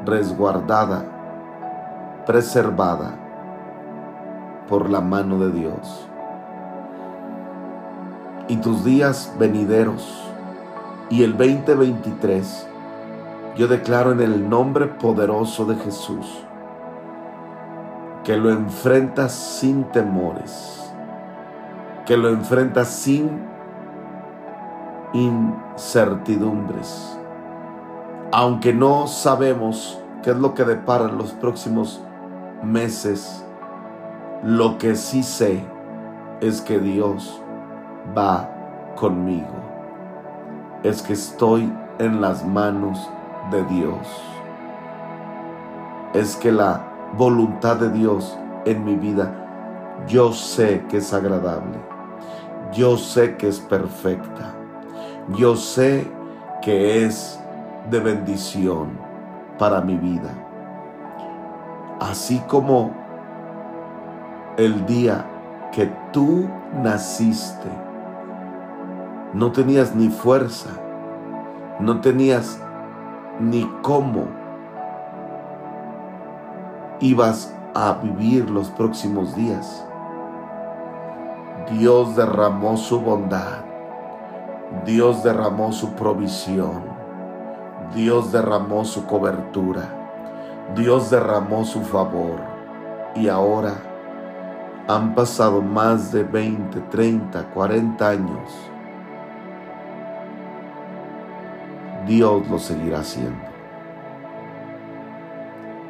resguardada, 0.05 1.05
preservada 2.27 3.15
por 4.69 4.89
la 4.89 5.01
mano 5.01 5.39
de 5.39 5.53
Dios. 5.53 6.10
Y 8.51 8.57
tus 8.57 8.85
días 8.85 9.33
venideros 9.39 10.25
y 11.09 11.23
el 11.23 11.37
2023 11.37 12.67
yo 13.55 13.69
declaro 13.69 14.11
en 14.11 14.21
el 14.21 14.51
nombre 14.51 14.87
poderoso 14.87 15.65
de 15.67 15.77
Jesús 15.77 16.27
que 18.25 18.37
lo 18.37 18.51
enfrentas 18.51 19.31
sin 19.31 19.85
temores, 19.85 20.93
que 22.07 22.17
lo 22.17 22.29
enfrentas 22.29 22.89
sin 22.89 23.41
incertidumbres. 25.13 27.17
Aunque 28.33 28.75
no 28.75 29.07
sabemos 29.07 30.03
qué 30.25 30.31
es 30.31 30.37
lo 30.37 30.55
que 30.55 30.65
deparan 30.65 31.19
los 31.19 31.31
próximos 31.35 32.03
meses, 32.65 33.45
lo 34.43 34.77
que 34.77 34.97
sí 34.97 35.23
sé 35.23 35.63
es 36.41 36.61
que 36.61 36.81
Dios 36.81 37.41
va 38.17 38.49
conmigo. 38.97 39.49
Es 40.83 41.03
que 41.03 41.13
estoy 41.13 41.73
en 41.99 42.21
las 42.21 42.45
manos 42.45 43.11
de 43.51 43.63
Dios. 43.65 44.07
Es 46.15 46.37
que 46.37 46.51
la 46.51 46.81
voluntad 47.17 47.77
de 47.77 47.91
Dios 47.91 48.39
en 48.65 48.85
mi 48.85 48.97
vida, 48.97 49.33
yo 50.07 50.33
sé 50.33 50.85
que 50.89 50.99
es 50.99 51.13
agradable. 51.13 51.79
Yo 52.73 52.97
sé 52.97 53.37
que 53.37 53.49
es 53.49 53.59
perfecta. 53.59 54.55
Yo 55.37 55.57
sé 55.57 56.07
que 56.63 57.05
es 57.05 57.41
de 57.91 58.01
bendición 58.01 58.99
para 59.59 59.81
mi 59.81 59.97
vida. 59.97 60.31
Así 62.01 62.39
como 62.49 62.93
el 64.57 64.87
día 64.87 65.25
que 65.73 65.87
tú 66.13 66.49
naciste, 66.83 67.69
no 69.33 69.53
tenías 69.53 69.95
ni 69.95 70.09
fuerza, 70.09 70.71
no 71.79 72.01
tenías 72.01 72.61
ni 73.39 73.65
cómo. 73.81 74.27
Ibas 76.99 77.55
a 77.75 77.93
vivir 78.03 78.51
los 78.51 78.69
próximos 78.71 79.37
días. 79.37 79.87
Dios 81.71 82.17
derramó 82.17 82.77
su 82.77 83.01
bondad, 83.01 83.65
Dios 84.85 85.23
derramó 85.23 85.71
su 85.71 85.93
provisión, 85.93 86.83
Dios 87.95 88.33
derramó 88.33 88.85
su 88.85 89.07
cobertura, 89.07 89.89
Dios 90.75 91.11
derramó 91.11 91.65
su 91.65 91.83
favor. 91.83 92.41
Y 93.15 93.29
ahora 93.29 93.75
han 94.89 95.15
pasado 95.15 95.63
más 95.63 96.11
de 96.11 96.25
20, 96.25 96.81
30, 96.81 97.45
40 97.51 98.09
años 98.09 98.70
Dios 102.11 102.43
lo 102.49 102.59
seguirá 102.59 102.99
haciendo. 102.99 103.39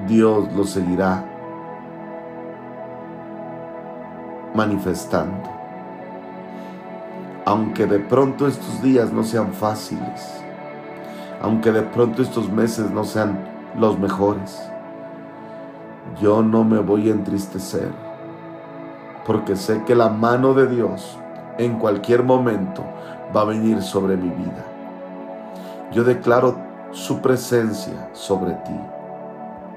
Dios 0.07 0.53
lo 0.53 0.65
seguirá 0.65 1.25
manifestando. 4.55 5.49
Aunque 7.47 7.87
de 7.87 8.01
pronto 8.01 8.47
estos 8.47 8.83
días 8.83 9.11
no 9.11 9.25
sean 9.25 9.55
fáciles, 9.55 10.45
aunque 11.41 11.73
de 11.73 11.81
pronto 11.81 12.21
estos 12.21 12.53
meses 12.53 12.91
no 12.91 13.05
sean 13.05 13.39
los 13.79 13.99
mejores, 13.99 14.61
yo 16.21 16.43
no 16.43 16.64
me 16.64 16.81
voy 16.81 17.09
a 17.09 17.12
entristecer, 17.12 17.93
porque 19.25 19.57
sé 19.57 19.85
que 19.87 19.95
la 19.95 20.11
mano 20.11 20.53
de 20.53 20.66
Dios 20.66 21.18
en 21.57 21.79
cualquier 21.79 22.23
momento 22.23 22.85
va 23.35 23.41
a 23.41 23.45
venir 23.45 23.81
sobre 23.81 24.18
mi 24.18 24.29
vida. 24.29 24.70
Yo 25.93 26.05
declaro 26.05 26.57
su 26.93 27.20
presencia 27.20 28.11
sobre 28.12 28.53
ti. 28.64 28.99